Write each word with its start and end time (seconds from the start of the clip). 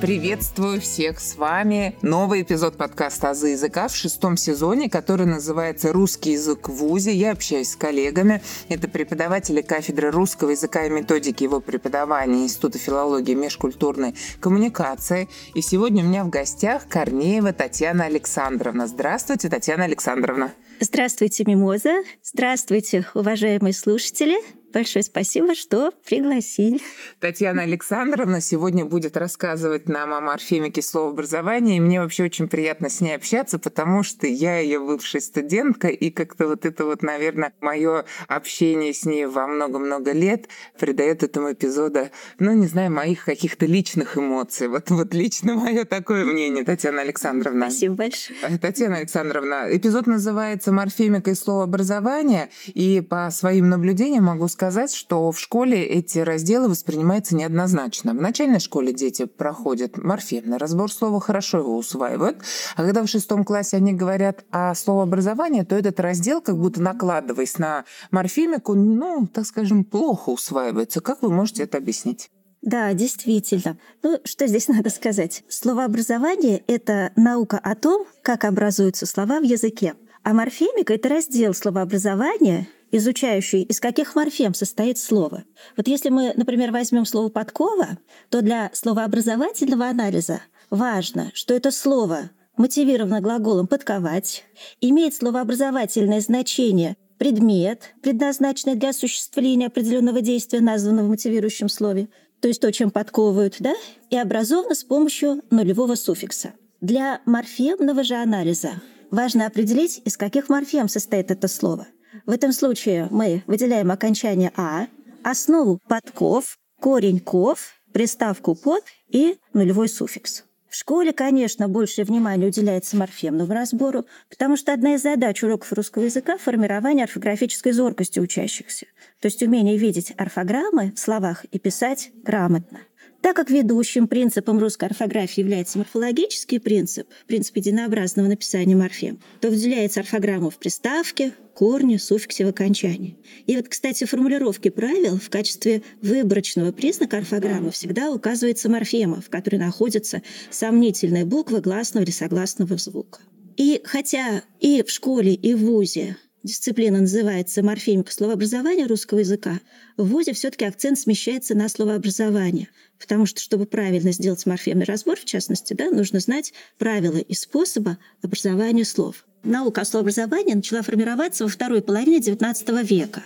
Приветствую 0.00 0.80
всех 0.80 1.18
с 1.18 1.34
вами. 1.34 1.96
Новый 2.02 2.42
эпизод 2.42 2.76
подкаста 2.76 3.30
«Азы 3.30 3.48
языка» 3.48 3.88
в 3.88 3.96
шестом 3.96 4.36
сезоне, 4.36 4.88
который 4.88 5.26
называется 5.26 5.92
«Русский 5.92 6.32
язык 6.32 6.68
в 6.68 6.72
ВУЗе». 6.72 7.12
Я 7.12 7.32
общаюсь 7.32 7.70
с 7.70 7.76
коллегами. 7.76 8.40
Это 8.68 8.86
преподаватели 8.86 9.60
кафедры 9.60 10.12
русского 10.12 10.50
языка 10.50 10.86
и 10.86 10.90
методики 10.90 11.42
его 11.42 11.60
преподавания 11.60 12.44
Института 12.44 12.78
филологии 12.78 13.32
и 13.32 13.34
межкультурной 13.34 14.14
коммуникации. 14.38 15.28
И 15.54 15.62
сегодня 15.62 16.04
у 16.04 16.06
меня 16.06 16.22
в 16.22 16.30
гостях 16.30 16.86
Корнеева 16.86 17.52
Татьяна 17.52 18.04
Александровна. 18.04 18.86
Здравствуйте, 18.86 19.48
Татьяна 19.48 19.84
Александровна. 19.84 20.52
Здравствуйте, 20.78 21.42
Мимоза. 21.44 22.04
Здравствуйте, 22.22 23.04
уважаемые 23.14 23.74
слушатели. 23.74 24.36
Большое 24.72 25.02
спасибо, 25.02 25.54
что 25.54 25.92
пригласили. 26.04 26.80
Татьяна 27.20 27.62
Александровна 27.62 28.42
сегодня 28.42 28.84
будет 28.84 29.16
рассказывать 29.16 29.88
нам 29.88 30.12
о 30.12 30.20
морфемике 30.20 30.82
словообразования. 30.82 31.78
И 31.78 31.80
мне 31.80 32.02
вообще 32.02 32.24
очень 32.24 32.48
приятно 32.48 32.90
с 32.90 33.00
ней 33.00 33.16
общаться, 33.16 33.58
потому 33.58 34.02
что 34.02 34.26
я 34.26 34.58
ее 34.58 34.78
бывшая 34.78 35.20
студентка, 35.20 35.88
и 35.88 36.10
как-то 36.10 36.48
вот 36.48 36.66
это 36.66 36.84
вот, 36.84 37.02
наверное, 37.02 37.54
мое 37.62 38.04
общение 38.26 38.92
с 38.92 39.06
ней 39.06 39.24
во 39.24 39.46
много-много 39.46 40.12
лет 40.12 40.48
придает 40.78 41.22
этому 41.22 41.52
эпизоду, 41.52 42.10
ну, 42.38 42.52
не 42.52 42.66
знаю, 42.66 42.92
моих 42.92 43.24
каких-то 43.24 43.64
личных 43.64 44.18
эмоций. 44.18 44.68
Вот, 44.68 44.90
вот 44.90 45.14
лично 45.14 45.54
мое 45.54 45.86
такое 45.86 46.26
мнение, 46.26 46.64
Татьяна 46.64 47.00
Александровна. 47.00 47.70
Спасибо 47.70 47.94
большое. 47.94 48.38
Э, 48.42 48.58
Татьяна 48.58 48.98
Александровна, 48.98 49.64
эпизод 49.70 50.06
называется 50.06 50.72
«Морфемика 50.72 51.30
и 51.30 51.34
словообразование», 51.34 52.50
и 52.66 53.00
по 53.00 53.30
своим 53.30 53.70
наблюдениям 53.70 54.24
могу 54.24 54.46
сказать, 54.46 54.57
сказать, 54.58 54.92
что 54.92 55.30
в 55.30 55.38
школе 55.38 55.84
эти 55.84 56.18
разделы 56.18 56.68
воспринимаются 56.68 57.36
неоднозначно. 57.36 58.10
В 58.10 58.20
начальной 58.20 58.58
школе 58.58 58.92
дети 58.92 59.24
проходят 59.24 59.96
морфемный 59.98 60.56
разбор 60.56 60.90
слова, 60.90 61.20
хорошо 61.20 61.58
его 61.58 61.76
усваивают, 61.76 62.38
а 62.74 62.82
когда 62.82 63.04
в 63.04 63.06
шестом 63.06 63.44
классе 63.44 63.76
они 63.76 63.92
говорят 63.92 64.44
о 64.50 64.74
словообразовании, 64.74 65.62
то 65.62 65.76
этот 65.76 66.00
раздел, 66.00 66.40
как 66.40 66.58
будто 66.58 66.82
накладываясь 66.82 67.56
на 67.58 67.84
морфемику, 68.10 68.74
ну, 68.74 69.28
так 69.32 69.46
скажем, 69.46 69.84
плохо 69.84 70.30
усваивается. 70.30 71.00
Как 71.00 71.22
вы 71.22 71.30
можете 71.30 71.62
это 71.62 71.78
объяснить? 71.78 72.28
Да, 72.60 72.92
действительно. 72.94 73.78
Ну, 74.02 74.18
что 74.24 74.48
здесь 74.48 74.66
надо 74.68 74.90
сказать? 74.90 75.44
Словообразование— 75.48 76.64
это 76.66 77.12
наука 77.14 77.60
о 77.62 77.76
том, 77.76 78.06
как 78.22 78.44
образуются 78.44 79.06
слова 79.06 79.38
в 79.38 79.44
языке. 79.44 79.94
А 80.24 80.32
морфемика— 80.34 80.94
это 80.94 81.08
раздел 81.08 81.54
словообразования, 81.54 82.66
изучающий, 82.90 83.62
из 83.62 83.80
каких 83.80 84.14
морфем 84.14 84.54
состоит 84.54 84.98
слово. 84.98 85.44
Вот 85.76 85.88
если 85.88 86.08
мы, 86.08 86.32
например, 86.36 86.72
возьмем 86.72 87.04
слово 87.04 87.28
«подкова», 87.28 87.98
то 88.30 88.42
для 88.42 88.70
словообразовательного 88.72 89.88
анализа 89.88 90.40
важно, 90.70 91.30
что 91.34 91.54
это 91.54 91.70
слово 91.70 92.30
мотивировано 92.56 93.20
глаголом 93.20 93.66
«подковать», 93.66 94.44
имеет 94.80 95.14
словообразовательное 95.14 96.20
значение 96.20 96.96
предмет, 97.18 97.94
предназначенный 98.02 98.76
для 98.76 98.90
осуществления 98.90 99.66
определенного 99.66 100.20
действия, 100.20 100.60
названного 100.60 101.06
в 101.06 101.10
мотивирующем 101.10 101.68
слове, 101.68 102.08
то 102.40 102.48
есть 102.48 102.60
то, 102.60 102.70
чем 102.72 102.90
подковывают, 102.90 103.56
да, 103.58 103.74
и 104.10 104.16
образовано 104.16 104.74
с 104.74 104.84
помощью 104.84 105.42
нулевого 105.50 105.96
суффикса. 105.96 106.52
Для 106.80 107.20
морфемного 107.26 108.04
же 108.04 108.14
анализа 108.14 108.80
важно 109.10 109.46
определить, 109.46 110.00
из 110.04 110.16
каких 110.16 110.48
морфем 110.48 110.88
состоит 110.88 111.32
это 111.32 111.48
слово– 111.48 111.88
в 112.26 112.30
этом 112.30 112.52
случае 112.52 113.08
мы 113.10 113.42
выделяем 113.46 113.90
окончание 113.90 114.52
«а», 114.56 114.86
основу 115.22 115.78
подков, 115.88 116.58
корень 116.80 117.20
«ков», 117.20 117.74
приставку 117.92 118.54
«под» 118.54 118.84
и 119.08 119.38
нулевой 119.52 119.88
суффикс. 119.88 120.44
В 120.68 120.76
школе, 120.76 121.14
конечно, 121.14 121.66
больше 121.66 122.04
внимания 122.04 122.46
уделяется 122.46 122.96
морфемному 122.96 123.52
разбору, 123.52 124.04
потому 124.28 124.56
что 124.58 124.74
одна 124.74 124.94
из 124.94 125.02
задач 125.02 125.42
уроков 125.42 125.72
русского 125.72 126.04
языка— 126.04 126.36
формирование 126.38 127.04
орфографической 127.04 127.72
зоркости 127.72 128.20
учащихся, 128.20 128.86
то 129.20 129.26
есть 129.26 129.42
умение 129.42 129.78
видеть 129.78 130.12
орфограммы 130.18 130.92
в 130.94 130.98
словах 130.98 131.46
и 131.46 131.58
писать 131.58 132.10
грамотно. 132.22 132.80
Так 133.20 133.34
как 133.34 133.50
ведущим 133.50 134.06
принципом 134.06 134.58
русской 134.58 134.84
орфографии 134.84 135.40
является 135.40 135.78
морфологический 135.78 136.60
принцип, 136.60 137.08
принцип 137.26 137.56
единообразного 137.56 138.28
написания 138.28 138.76
морфем, 138.76 139.18
то 139.40 139.50
выделяется 139.50 140.00
орфограмма 140.00 140.50
в 140.50 140.58
приставке, 140.58 141.32
корне, 141.54 141.98
суффиксе 141.98 142.46
в 142.46 142.48
окончании. 142.50 143.18
И 143.46 143.56
вот, 143.56 143.68
кстати, 143.68 144.04
в 144.04 144.10
формулировке 144.10 144.70
правил 144.70 145.18
в 145.18 145.28
качестве 145.30 145.82
выборочного 146.00 146.70
признака 146.70 147.18
орфограммы 147.18 147.72
всегда 147.72 148.12
указывается 148.12 148.70
морфема, 148.70 149.20
в 149.20 149.28
которой 149.28 149.56
находится 149.56 150.22
сомнительная 150.50 151.24
буква 151.24 151.58
гласного 151.58 152.04
или 152.04 152.12
согласного 152.12 152.76
звука. 152.76 153.18
И 153.56 153.80
хотя 153.84 154.44
и 154.60 154.84
в 154.84 154.90
школе, 154.90 155.34
и 155.34 155.54
в 155.54 155.64
ВУЗе 155.66 156.16
дисциплина 156.48 156.98
называется 156.98 157.62
морфемика 157.62 158.10
словообразования 158.10 158.86
русского 158.86 159.18
языка, 159.18 159.60
в 159.98 160.08
ВУЗе 160.08 160.32
все-таки 160.32 160.64
акцент 160.64 160.98
смещается 160.98 161.54
на 161.54 161.68
словообразование, 161.68 162.68
потому 162.98 163.26
что, 163.26 163.40
чтобы 163.40 163.66
правильно 163.66 164.12
сделать 164.12 164.46
морфемный 164.46 164.86
разбор, 164.86 165.16
в 165.18 165.26
частности, 165.26 165.74
да, 165.74 165.90
нужно 165.90 166.20
знать 166.20 166.54
правила 166.78 167.18
и 167.18 167.34
способа 167.34 167.98
образования 168.22 168.86
слов. 168.86 169.27
Наука 169.44 169.82
о 169.82 169.84
словообразовании 169.84 170.54
начала 170.54 170.82
формироваться 170.82 171.44
во 171.44 171.50
второй 171.50 171.80
половине 171.80 172.18
XIX 172.18 172.84
века. 172.84 173.22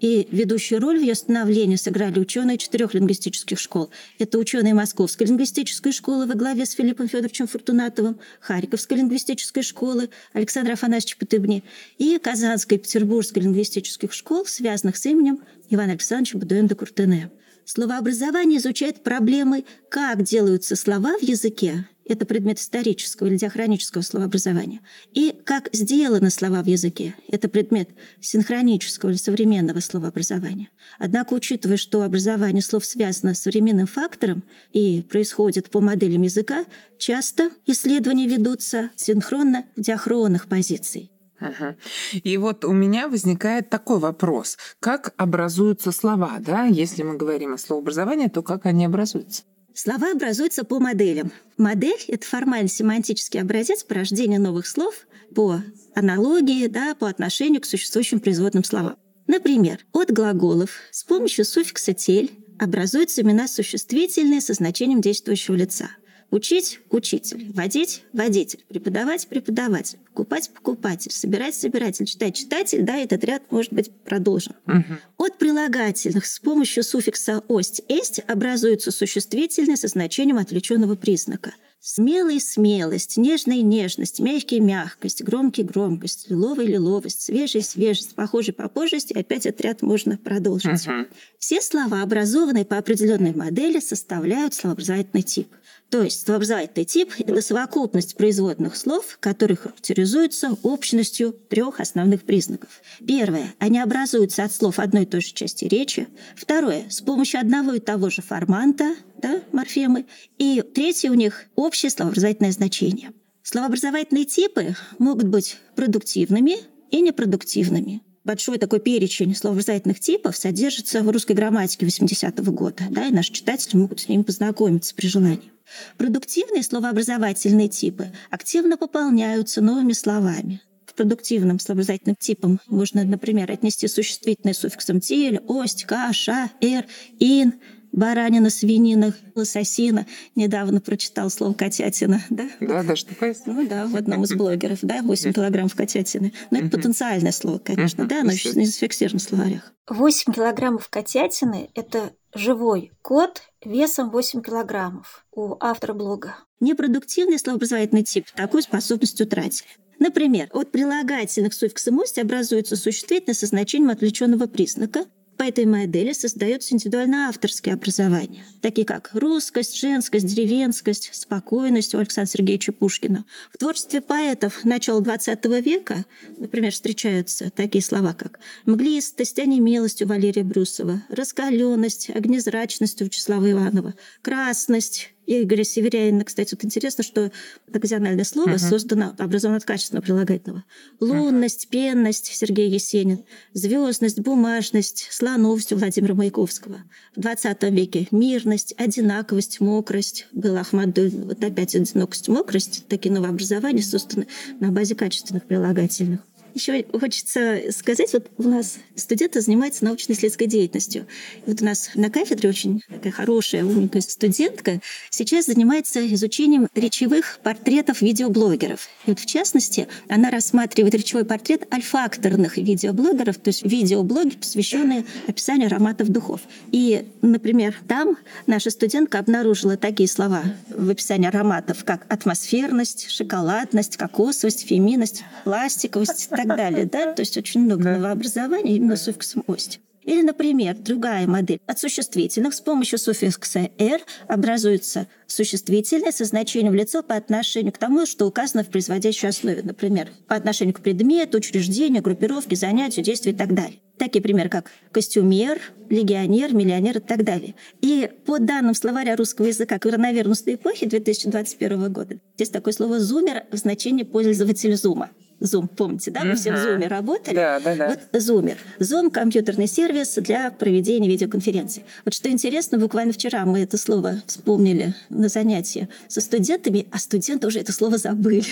И 0.00 0.28
ведущую 0.30 0.80
роль 0.80 0.98
в 0.98 1.02
ее 1.02 1.14
становлении 1.14 1.76
сыграли 1.76 2.20
ученые 2.20 2.56
четырех 2.56 2.94
лингвистических 2.94 3.58
школ. 3.58 3.90
Это 4.18 4.38
ученые 4.38 4.74
Московской 4.74 5.26
лингвистической 5.26 5.92
школы 5.92 6.26
во 6.26 6.34
главе 6.34 6.66
с 6.66 6.70
Филиппом 6.72 7.08
Федоровичем 7.08 7.46
Фортунатовым, 7.48 8.18
Харьковской 8.40 8.98
лингвистической 8.98 9.62
школы 9.62 10.08
Александра 10.32 10.74
Афанасьевича 10.74 11.18
Потыбни 11.18 11.64
и 11.98 12.18
Казанской 12.18 12.78
и 12.78 12.80
Петербургской 12.80 13.42
лингвистических 13.42 14.12
школ, 14.12 14.46
связанных 14.46 14.96
с 14.96 15.04
именем 15.06 15.40
Ивана 15.68 15.92
Александровича 15.92 16.38
Будуэн 16.38 16.68
де 16.68 16.74
Куртене. 16.74 17.30
Словообразование 17.64 18.58
изучает 18.58 19.02
проблемы, 19.02 19.64
как 19.90 20.22
делаются 20.22 20.76
слова 20.76 21.18
в 21.18 21.22
языке, 21.22 21.88
это 22.08 22.26
предмет 22.26 22.58
исторического 22.58 23.26
или 23.26 23.36
диахронического 23.36 24.02
словообразования, 24.02 24.80
и 25.12 25.34
как 25.44 25.68
сделаны 25.72 26.30
слова 26.30 26.62
в 26.62 26.66
языке, 26.66 27.14
это 27.28 27.48
предмет 27.48 27.90
синхронического 28.20 29.10
или 29.10 29.16
современного 29.16 29.80
словообразования. 29.80 30.68
Однако, 30.98 31.34
учитывая, 31.34 31.76
что 31.76 32.02
образование 32.02 32.62
слов 32.62 32.84
связано 32.84 33.34
с 33.34 33.40
современным 33.40 33.86
фактором 33.86 34.42
и 34.72 35.02
происходит 35.02 35.70
по 35.70 35.80
моделям 35.80 36.22
языка, 36.22 36.64
часто 36.98 37.50
исследования 37.66 38.26
ведутся 38.26 38.90
синхронно 38.96 39.64
диахронных 39.76 40.46
позиций. 40.46 41.10
Ага. 41.38 41.76
И 42.12 42.36
вот 42.38 42.64
у 42.64 42.72
меня 42.72 43.08
возникает 43.08 43.68
такой 43.68 43.98
вопрос. 43.98 44.56
Как 44.80 45.12
образуются 45.16 45.92
слова, 45.92 46.38
да? 46.40 46.64
Если 46.64 47.02
мы 47.02 47.16
говорим 47.16 47.54
о 47.54 47.58
словообразовании, 47.58 48.28
то 48.28 48.42
как 48.42 48.64
они 48.66 48.86
образуются? 48.86 49.42
Слова 49.76 50.12
образуются 50.12 50.64
по 50.64 50.80
моделям. 50.80 51.32
Модель— 51.58 52.02
это 52.08 52.26
формальный 52.26 52.70
семантический 52.70 53.42
образец 53.42 53.84
порождения 53.84 54.38
новых 54.38 54.66
слов 54.66 55.06
по 55.34 55.60
аналогии, 55.94 56.66
да, 56.66 56.94
по 56.94 57.06
отношению 57.06 57.60
к 57.60 57.66
существующим 57.66 58.20
производным 58.20 58.64
словам. 58.64 58.96
Например, 59.26 59.78
от 59.92 60.10
глаголов 60.10 60.70
с 60.90 61.04
помощью 61.04 61.44
суффикса 61.44 61.92
«тель» 61.92 62.30
образуются 62.58 63.20
имена 63.20 63.46
существительные 63.46 64.40
со 64.40 64.54
значением 64.54 65.02
действующего 65.02 65.56
лица— 65.56 65.90
Учить– 66.30 66.80
учитель, 66.90 67.52
водить– 67.52 68.02
водитель, 68.12 68.64
преподавать– 68.68 69.26
преподаватель, 69.28 69.98
покупать– 70.08 70.50
покупатель, 70.54 71.12
собирать– 71.12 71.54
собиратель, 71.56 72.04
читать– 72.04 72.34
читатель, 72.36 72.82
да, 72.82 72.96
этот 72.96 73.22
ряд 73.22 73.50
может 73.52 73.72
быть 73.72 73.92
продолжен. 74.04 74.54
Угу. 74.66 75.24
От 75.26 75.38
прилагательных 75.38 76.26
с 76.26 76.40
помощью 76.40 76.82
суффикса 76.82 77.42
«ость»– 77.48 77.82
«эсть» 77.88 78.20
образуются 78.26 78.90
существительные 78.90 79.76
со 79.76 79.86
значением 79.86 80.38
отвлеченного 80.38 80.96
признака. 80.96 81.54
Смелый– 81.88 82.40
смелость, 82.40 83.16
нежный– 83.16 83.60
нежность, 83.62 84.18
мягкий– 84.18 84.58
мягкость, 84.60 85.22
громкий– 85.22 85.62
громкость, 85.62 86.28
лиловый– 86.28 86.66
лиловость, 86.66 87.22
свежий– 87.22 87.62
свежесть, 87.62 88.16
похожий– 88.16 88.52
попожесть, 88.54 89.12
и 89.12 89.18
опять 89.20 89.46
отряд 89.46 89.82
можно 89.82 90.18
продолжить. 90.18 90.84
Угу. 90.84 91.06
Все 91.38 91.60
слова, 91.60 92.02
образованные 92.02 92.64
по 92.64 92.76
определенной 92.76 93.32
модели, 93.32 93.78
составляют 93.78 94.52
словообразовательный 94.52 95.22
тип– 95.22 95.46
то 95.90 96.02
есть 96.02 96.22
словообразовательный 96.22 96.84
тип– 96.84 97.12
это 97.18 97.40
совокупность 97.40 98.16
производных 98.16 98.76
слов, 98.76 99.18
которые 99.20 99.56
характеризуются 99.56 100.56
общностью 100.64 101.32
трех 101.32 101.78
основных 101.78 102.22
признаков. 102.24 102.82
Первое– 103.06 103.54
они 103.60 103.78
образуются 103.78 104.42
от 104.42 104.52
слов 104.52 104.80
одной 104.80 105.04
и 105.04 105.06
той 105.06 105.20
же 105.20 105.32
части 105.32 105.64
речи. 105.64 106.08
Второе– 106.34 106.86
с 106.90 107.00
помощью 107.00 107.38
одного 107.38 107.74
и 107.74 107.78
того 107.78 108.10
же 108.10 108.20
форманта, 108.20 108.96
да, 109.18 109.40
морфемы. 109.52 110.06
И 110.38 110.60
третье– 110.60 111.10
у 111.12 111.14
них 111.14 111.44
общее 111.76 111.90
словообразовательное 111.90 112.52
значение. 112.52 113.12
Словообразовательные 113.42 114.24
типы 114.24 114.74
могут 114.98 115.26
быть 115.26 115.58
продуктивными 115.74 116.56
и 116.90 117.02
непродуктивными. 117.02 118.00
большой 118.24 118.56
такой 118.56 118.80
перечень 118.80 119.36
словообразовательных 119.36 120.00
типов 120.00 120.38
содержится 120.38 121.02
в 121.02 121.10
русской 121.10 121.34
грамматике 121.34 121.84
80-го 121.84 122.50
года, 122.50 122.84
да, 122.90 123.08
и 123.08 123.12
наши 123.12 123.30
читатели 123.30 123.76
могут 123.76 124.00
с 124.00 124.08
ними 124.08 124.22
познакомиться 124.22 124.94
при 124.94 125.06
желании. 125.06 125.52
Продуктивные 125.98 126.62
словообразовательные 126.62 127.68
типы 127.68 128.10
активно 128.30 128.78
пополняются 128.78 129.60
новыми 129.60 129.92
словами. 129.92 130.62
К 130.86 130.94
продуктивным 130.94 131.60
словообразовательным 131.60 132.16
типам 132.18 132.58
можно, 132.68 133.04
например, 133.04 133.52
отнести 133.52 133.86
существительные 133.86 134.54
суффиксом 134.54 135.00
«тель», 135.00 135.40
«ость», 135.46 135.84
«ка», 135.84 136.10
«ша», 136.14 136.50
«эр», 136.62 136.86
«ин», 137.20 137.52
баранина, 137.96 138.50
свинина, 138.50 139.12
лососина. 139.34 140.06
Недавно 140.36 140.80
прочитал 140.80 141.30
слово 141.30 141.54
котятина, 141.54 142.22
да? 142.30 142.48
Да, 142.60 142.84
даже 142.84 143.06
такое. 143.06 143.34
Ну 143.46 143.66
да, 143.66 143.86
в 143.86 143.96
одном 143.96 144.22
из 144.22 144.32
блогеров, 144.34 144.78
да, 144.82 145.02
8 145.02 145.32
килограммов 145.32 145.74
котятины. 145.74 146.32
Но 146.52 146.58
это 146.58 146.76
потенциальное 146.76 147.32
слово, 147.32 147.58
конечно, 147.58 148.06
да, 148.06 148.22
но 148.22 148.30
еще 148.30 148.52
не 148.52 148.66
зафиксировано 148.66 149.18
в 149.18 149.22
словарях. 149.22 149.72
8 149.88 150.32
килограммов 150.32 150.88
котятины– 150.88 151.70
это 151.74 152.12
живой 152.34 152.92
кот 153.02 153.42
весом 153.64 154.10
8 154.10 154.42
килограммов 154.42 155.26
у 155.32 155.56
автора 155.58 155.94
блога. 155.94 156.36
Непродуктивный 156.60 157.38
словообразовательный 157.38 158.02
тип 158.02 158.26
такую 158.34 158.62
способность 158.62 159.20
утратили. 159.20 159.68
Например, 159.98 160.48
от 160.52 160.72
прилагательных 160.72 161.54
суффиксом 161.54 161.98
«ость» 161.98 162.18
образуется 162.18 162.76
существительное 162.76 163.34
со 163.34 163.46
значением 163.46 163.90
отвлеченного 163.90 164.46
признака, 164.46 165.06
по 165.36 165.42
этой 165.42 165.66
модели 165.66 166.12
создается 166.12 166.74
индивидуально 166.74 167.28
авторские 167.28 167.74
образования, 167.74 168.44
такие 168.60 168.86
как 168.86 169.10
русскость, 169.12 169.78
женскость, 169.78 170.26
деревенскость, 170.26 171.10
спокойность 171.12 171.94
у 171.94 171.98
Александра 171.98 172.30
Сергеевича 172.30 172.72
Пушкина. 172.72 173.24
В 173.52 173.58
творчестве 173.58 174.00
поэтов 174.00 174.64
начала 174.64 175.00
XX 175.00 175.60
века, 175.60 176.04
например, 176.38 176.72
встречаются 176.72 177.50
такие 177.50 177.82
слова, 177.82 178.14
как 178.14 178.40
мглистость, 178.64 179.38
онемелость 179.38 180.02
у 180.02 180.06
Валерия 180.06 180.44
Брюсова, 180.44 181.02
раскаленность, 181.08 182.10
огнезрачность 182.10 183.02
у 183.02 183.04
Вячеслава 183.04 183.50
Иванова, 183.50 183.94
красность, 184.22 185.10
Игоря 185.26 185.64
Северянина, 185.64 186.24
кстати, 186.24 186.54
вот 186.54 186.64
интересно, 186.64 187.02
что 187.02 187.32
оказиональное 187.72 188.24
слово 188.24 188.50
uh-huh. 188.50 188.70
создано, 188.70 189.14
образовано 189.18 189.58
от 189.58 189.64
качественного 189.64 190.04
прилагательного. 190.04 190.64
Лунность, 191.00 191.68
пенность 191.68 192.26
Сергей 192.26 192.70
Есенин, 192.70 193.24
звездность, 193.52 194.20
бумажность, 194.20 195.08
слоновость 195.10 195.72
у 195.72 195.76
Владимира 195.76 196.14
Маяковского. 196.14 196.84
В 197.14 197.20
20 197.20 197.62
веке 197.64 198.08
мирность, 198.10 198.74
одинаковость, 198.76 199.60
мокрость 199.60 200.26
был 200.32 200.56
Ахмадулин. 200.56 201.26
Вот 201.26 201.42
опять 201.42 201.74
одинокость, 201.74 202.28
мокрость, 202.28 202.84
такие 202.88 203.12
новообразования 203.12 203.82
созданы 203.82 204.26
на 204.60 204.70
базе 204.70 204.94
качественных 204.94 205.44
прилагательных. 205.44 206.20
Еще 206.56 206.86
хочется 206.98 207.64
сказать, 207.70 208.14
вот 208.14 208.30
у 208.38 208.48
нас 208.48 208.78
студенты 208.94 209.42
занимаются 209.42 209.84
научно-исследовательской 209.84 210.46
деятельностью. 210.46 211.06
Вот 211.44 211.60
у 211.60 211.64
нас 211.66 211.90
на 211.94 212.08
кафедре 212.08 212.48
очень 212.48 212.80
такая 212.88 213.12
хорошая, 213.12 213.62
умненькая 213.62 214.00
студентка 214.00 214.80
сейчас 215.10 215.44
занимается 215.46 216.06
изучением 216.14 216.66
речевых 216.74 217.40
портретов 217.42 218.00
видеоблогеров. 218.00 218.88
И 219.04 219.10
вот 219.10 219.20
в 219.20 219.26
частности, 219.26 219.86
она 220.08 220.30
рассматривает 220.30 220.94
речевой 220.94 221.26
портрет 221.26 221.70
альфакторных 221.70 222.56
видеоблогеров, 222.56 223.36
то 223.36 223.48
есть 223.48 223.62
видеоблоги, 223.62 224.36
посвященные 224.36 225.04
описанию 225.26 225.66
ароматов 225.66 226.08
духов. 226.08 226.40
И, 226.72 227.06
например, 227.20 227.76
там 227.86 228.16
наша 228.46 228.70
студентка 228.70 229.18
обнаружила 229.18 229.76
такие 229.76 230.08
слова 230.08 230.42
в 230.70 230.88
описании 230.88 231.28
ароматов, 231.28 231.84
как 231.84 232.10
атмосферность, 232.10 233.10
шоколадность, 233.10 233.98
кокосовость, 233.98 234.66
феминность, 234.66 235.22
пластиковость, 235.44 236.30
так 236.30 236.45
далее. 236.46 236.86
Да? 236.86 237.12
То 237.12 237.22
есть 237.22 237.36
очень 237.36 237.62
много 237.62 237.90
новообразований 237.90 238.76
именно 238.76 238.96
суффиксом 238.96 239.44
«ость». 239.46 239.80
Или, 240.06 240.22
например, 240.22 240.76
другая 240.76 241.26
модель. 241.26 241.60
От 241.66 241.80
существительных 241.80 242.54
с 242.54 242.60
помощью 242.60 242.96
суффикса 242.96 243.70
«р» 243.76 244.00
образуется 244.28 245.08
существительное 245.26 246.12
со 246.12 246.24
значением 246.24 246.74
лицо 246.74 247.02
по 247.02 247.16
отношению 247.16 247.72
к 247.72 247.78
тому, 247.78 248.06
что 248.06 248.26
указано 248.26 248.62
в 248.62 248.68
производящей 248.68 249.28
основе. 249.28 249.62
Например, 249.64 250.08
по 250.28 250.36
отношению 250.36 250.74
к 250.74 250.80
предмету, 250.80 251.38
учреждению, 251.38 252.04
группировке, 252.04 252.54
занятию, 252.54 253.04
действию 253.04 253.34
и 253.34 253.36
так 253.36 253.52
далее. 253.52 253.80
Такие 253.98 254.22
примеры, 254.22 254.48
как 254.48 254.70
костюмер, 254.92 255.58
легионер, 255.90 256.54
миллионер 256.54 256.98
и 256.98 257.00
так 257.00 257.24
далее. 257.24 257.56
И 257.80 258.08
по 258.26 258.38
данным 258.38 258.74
словаря 258.74 259.16
русского 259.16 259.46
языка 259.46 259.78
коронавирусной 259.80 260.54
эпохи 260.54 260.86
2021 260.86 261.92
года, 261.92 262.18
здесь 262.36 262.50
такое 262.50 262.72
слово 262.72 263.00
«зумер» 263.00 263.44
в 263.50 263.56
значении 263.56 264.04
пользователя 264.04 264.76
зума. 264.76 265.10
Zoom, 265.40 265.68
помните, 265.68 266.10
да? 266.10 266.24
Мы 266.24 266.34
все 266.34 266.52
в 266.52 266.54
Zoom 266.54 266.86
работали. 266.88 267.34
Да, 267.34 267.60
да, 267.60 267.74
да. 267.74 267.88
Вот 267.88 267.98
Zoomer. 268.20 268.56
Zoom– 268.78 269.10
компьютерный 269.12 269.66
сервис 269.66 270.14
для 270.16 270.50
проведения 270.50 271.08
видеоконференций. 271.08 271.84
Вот 272.04 272.14
что 272.14 272.30
интересно, 272.30 272.78
буквально 272.78 273.12
вчера 273.12 273.44
мы 273.44 273.60
это 273.60 273.76
слово 273.76 274.22
вспомнили 274.26 274.94
на 275.10 275.28
занятии 275.28 275.88
со 276.08 276.20
студентами, 276.20 276.86
а 276.90 276.98
студенты 276.98 277.46
уже 277.46 277.60
это 277.60 277.72
слово 277.72 277.98
забыли. 277.98 278.44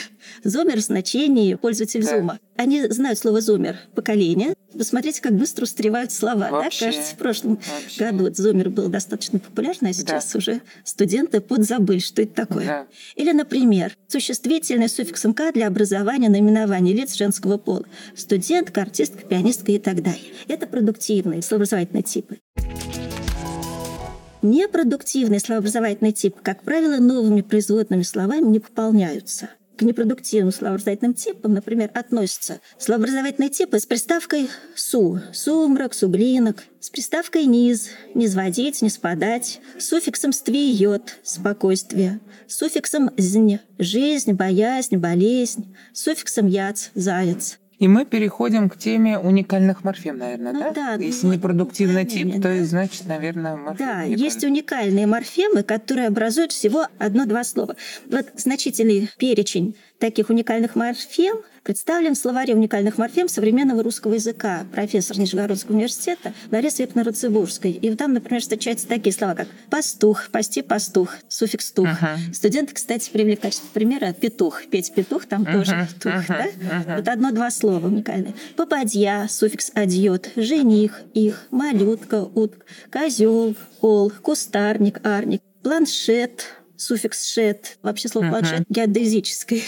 Zoomer 0.45 0.77
в 0.77 0.81
значении 0.81 1.55
пользователь 1.55 2.05
да. 2.05 2.19
Zoom. 2.19 2.39
Они 2.57 2.87
знают 2.89 3.19
слово 3.19 3.41
«зумер» 3.41 3.77
поколение. 3.95 4.55
Посмотрите, 4.77 5.23
как 5.23 5.35
быстро 5.35 5.65
устаревают 5.65 6.13
слова. 6.13 6.49
Вообще. 6.51 6.87
Да? 6.87 6.93
Кажется, 6.93 7.15
в 7.15 7.19
прошлом 7.19 7.55
Вообще. 7.55 7.99
году 7.99 8.25
вот 8.25 8.37
«зумер» 8.37 8.71
был 8.71 8.89
достаточно 8.89 9.39
популярный, 9.39 9.91
а 9.91 9.93
сейчас 9.93 10.33
да. 10.33 10.39
уже 10.39 10.61
студенты 10.85 11.41
подзабыли, 11.41 11.99
что 11.99 12.23
это 12.23 12.35
такое. 12.35 12.67
Да. 12.67 12.87
Или, 13.17 13.33
например, 13.33 13.97
существительное 14.09 14.89
с 14.89 14.95
суффиксом 14.95 15.35
«к» 15.35 15.53
для 15.53 15.67
образования 15.67 16.29
наименования 16.29 16.95
лиц 16.95 17.15
женского 17.15 17.57
пола. 17.57 17.85
Студентка, 18.17 18.83
артистка, 18.83 19.25
пианистка 19.25 19.73
и 19.73 19.79
так 19.79 20.03
далее. 20.03 20.33
Это 20.49 20.67
продуктивные 20.67 21.43
словообразовательные 21.43 22.03
типы. 22.03 22.39
Непродуктивные 24.43 25.41
словообразовательные 25.41 26.13
типы, 26.13 26.39
как 26.43 26.63
правило, 26.63 26.99
новыми 26.99 27.41
производными 27.41 28.03
словами 28.03 28.47
не 28.47 28.59
пополняются– 28.59 29.49
к 29.77 29.83
непродуктивным 29.83 30.53
словообразовательным 30.53 31.15
типам, 31.15 31.55
например, 31.55 31.91
относятся 31.95 32.61
словообразовательные 32.79 33.51
типы 33.51 33.79
с 33.79 33.87
приставкой 33.87 34.49
«су»– 34.75 35.21
сумрак, 35.33 35.95
суглинок, 35.95 36.65
с 36.81 36.91
приставкой 36.91 37.47
«низ»– 37.47 37.89
низводить, 38.15 38.83
не 38.83 38.91
спадать, 38.91 39.61
с 39.79 39.89
суффиксом 39.89 40.33
«ствиет»– 40.33 41.19
спокойствие, 41.23 42.21
с 42.47 42.59
суффиксом 42.59 43.11
«знь»– 43.17 43.59
жизнь, 43.79 44.33
боязнь, 44.33 44.97
болезнь, 44.97 45.75
с 45.93 46.03
суффиксом 46.03 46.47
«яц»– 46.47 46.89
заяц– 46.95 47.59
и 47.79 47.89
мы 47.89 48.05
переходим 48.05 48.69
к 48.69 48.79
теме 48.79 49.19
уникальных 49.19 49.85
морфем, 49.85 50.19
наверное, 50.19 50.53
ну, 50.53 50.61
да? 50.61 50.71
да? 50.71 50.95
Если 50.95 51.27
ну, 51.27 51.35
непродуктивный 51.35 52.05
тип, 52.05 52.37
да. 52.37 52.43
то 52.43 52.65
значит, 52.65 53.07
наверное, 53.07 53.57
морфем. 53.57 53.87
Да, 53.87 54.03
есть 54.03 54.45
уникальные 54.45 55.07
морфемы, 55.07 55.63
которые 55.63 56.09
образуют 56.09 56.53
всего 56.53 56.87
одно-два 56.99 57.45
слова. 57.45 57.77
Вот 58.07 58.27
значительный 58.37 59.11
перечень 59.19 59.77
таких 59.99 60.31
уникальных 60.31 60.77
морфем 60.77 61.39
представлен 61.65 62.15
в 62.15 62.19
словаре 62.19 62.55
уникальных 62.55 62.99
морфем 62.99 63.29
современного 63.29 63.83
русского 63.83 64.15
языка 64.15 64.67
профессор 64.73 65.19
Нижегородского 65.19 65.75
университета 65.75 66.33
Ларисы 66.53 66.83
Епна 66.83 67.03
Рацебурской. 67.03 67.73
И 67.73 67.95
там, 67.97 68.13
например, 68.13 68.43
встречаются 68.43 68.87
такие 68.87 69.13
слова, 69.13 69.35
как 69.35 69.49
пастух, 69.71 70.29
пасти 70.31 70.63
пастух, 70.63 71.17
суффикс 71.29 71.73
тух. 71.73 71.89
Uh-huh. 71.89 72.35
Студенты, 72.35 72.75
кстати, 72.75 73.11
привели 73.11 73.37
в 73.37 73.41
качестве 73.41 73.69
примера 73.73 74.13
петух, 74.13 74.67
петь 74.67 74.93
петух, 74.95 75.25
там 75.25 75.43
uh-huh. 75.43 75.53
тоже 75.53 75.89
тух. 76.01 76.13
Uh-huh. 76.13 76.29
Да? 76.29 76.47
Uh-huh. 76.47 76.97
Вот 76.97 77.09
одно-два 77.09 77.51
слова 77.51 77.87
уникальные. 77.87 78.35
Попадья, 78.57 79.27
суффикс 79.29 79.73
адьет, 79.75 80.31
жених, 80.37 81.01
их, 81.15 81.47
малютка, 81.51 82.23
утк, 82.35 82.67
козел, 82.93 83.57
ол, 83.81 84.13
кустарник, 84.23 85.01
арник, 85.05 85.41
планшет, 85.63 86.45
суффикс 86.77 87.27
«шет», 87.27 87.79
вообще 87.83 88.09
слово 88.09 88.29
«планшет» 88.29 88.61
uh-huh. 88.61 88.67
геодезическое. 88.69 89.63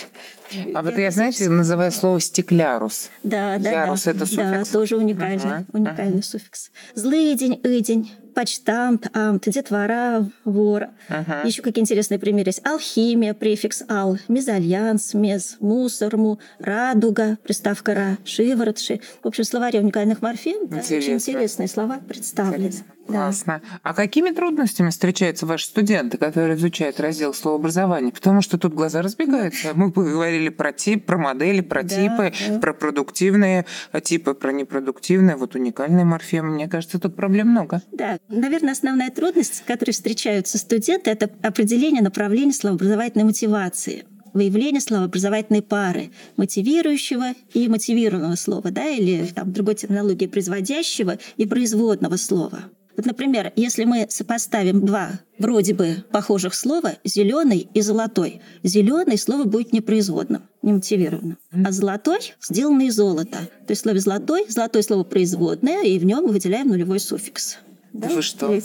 А 0.75 0.83
вот 0.83 0.97
я, 0.97 1.11
знаете, 1.11 1.49
называю 1.49 1.93
слово 1.93 2.21
«стеклярус». 2.21 3.11
Да, 3.23 3.59
да, 3.59 3.71
Ярус 3.85 4.05
да. 4.05 4.11
это 4.13 4.27
суффикс. 4.27 4.69
Да, 4.69 4.73
тоже 4.73 4.97
уникальный, 4.97 5.37
uh-huh. 5.37 5.65
уникальный 5.73 6.19
uh-huh. 6.19 6.23
суффикс. 6.23 6.71
Злыдень, 6.95 7.61
ыдень, 7.65 8.13
почтамт, 8.35 9.09
амт, 9.15 9.49
детвора, 9.49 10.29
вор. 10.45 10.89
Uh-huh. 11.09 11.47
Еще 11.47 11.63
какие 11.63 11.83
интересные 11.83 12.19
примеры 12.19 12.51
есть. 12.51 12.65
Алхимия, 12.65 13.35
префикс 13.35 13.83
«ал», 13.89 14.19
мезальянс, 14.29 15.15
мез, 15.15 15.57
мусор, 15.61 16.17
радуга, 16.59 17.39
приставка 17.43 17.95
«ра», 17.95 18.19
шиворот, 18.25 18.79
ши. 18.79 19.01
В 19.23 19.27
общем, 19.29 19.45
словаре 19.45 19.81
уникальных 19.81 20.23
морфем 20.23 20.69
да, 20.69 20.79
очень 20.79 21.15
интересные 21.15 21.69
слова 21.69 21.99
представлены. 22.07 22.67
Интересно. 22.67 22.96
Классно. 23.07 23.63
Да. 23.63 23.81
А 23.83 23.95
какими 23.95 24.31
трудностями 24.31 24.91
встречаются 24.91 25.47
ваши 25.47 25.67
студенты, 25.67 26.19
которые 26.19 26.57
изучают 26.57 27.01
раздел 27.01 27.33
словообразования? 27.33 28.13
Потому 28.13 28.43
что 28.43 28.59
тут 28.59 28.75
глаза 28.75 29.03
разбегаются. 29.03 29.73
Мы 29.75 29.93
поговорили 29.93 30.49
про 30.49 30.73
тип, 30.73 31.07
про 31.07 31.17
модели, 31.17 31.61
про 31.61 31.83
да, 31.83 31.89
типы, 31.89 32.33
да. 32.49 32.59
про 32.59 32.73
продуктивные 32.73 33.67
типы, 34.03 34.35
про 34.35 34.53
непродуктивные, 34.53 35.37
вот 35.37 35.55
уникальные 35.55 36.05
морфемы. 36.05 36.51
Мне 36.51 36.69
кажется, 36.69 36.99
тут 36.99 37.17
проблем 37.17 37.49
много. 37.49 37.83
Да, 37.93 38.19
наверное, 38.29 38.73
основная 38.73 39.11
трудность, 39.11 39.57
с 39.57 39.61
которой 39.61 39.93
встречаются 39.93 40.59
студенты, 40.59 41.11
это 41.11 41.31
определение 41.43 42.03
направления 42.03 42.53
словообразовательной 42.53 43.25
мотивации. 43.25 44.05
выявление 44.37 44.81
словообразовательной 44.81 45.63
пары 45.63 46.11
мотивирующего 46.37 47.33
и 47.55 47.69
мотивированного 47.69 48.37
слова, 48.37 48.71
да, 48.71 48.87
или 48.87 49.27
там 49.27 49.53
другой 49.53 49.75
терминологии 49.75 50.27
производящего 50.27 51.19
и 51.37 51.47
производного 51.47 52.17
слова. 52.17 52.65
Вот, 52.97 53.05
например, 53.05 53.53
если 53.57 53.85
мы 53.85 54.07
сопоставим 54.09 54.85
два 54.85 55.21
вроде 55.39 55.75
бы 55.75 56.05
похожих 56.11 56.55
слова 56.55 56.95
зеленый 57.05 57.69
и 57.75 57.81
золотой, 57.83 58.41
зеленый 58.63 59.19
слово 59.19 59.45
будет 59.45 59.73
непроизводным, 59.73 60.43
немотивированным, 60.63 61.39
а 61.65 61.73
золотой 61.73 62.35
сделанный 62.41 62.87
из 62.87 62.95
золота. 62.95 63.39
То 63.67 63.71
есть 63.71 63.83
в 63.83 63.85
слове 63.85 64.01
золотой 64.01 64.47
золотой 64.49 64.83
слово 64.83 65.05
производное, 65.05 65.85
и 65.85 65.99
в 65.99 66.05
нем 66.05 66.25
мы 66.25 66.33
выделяем 66.33 66.69
нулевой 66.69 67.01
суффикс. 67.01 67.59
Да? 67.93 68.09
Вы 68.09 68.23
что? 68.23 68.61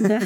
Да. 0.00 0.20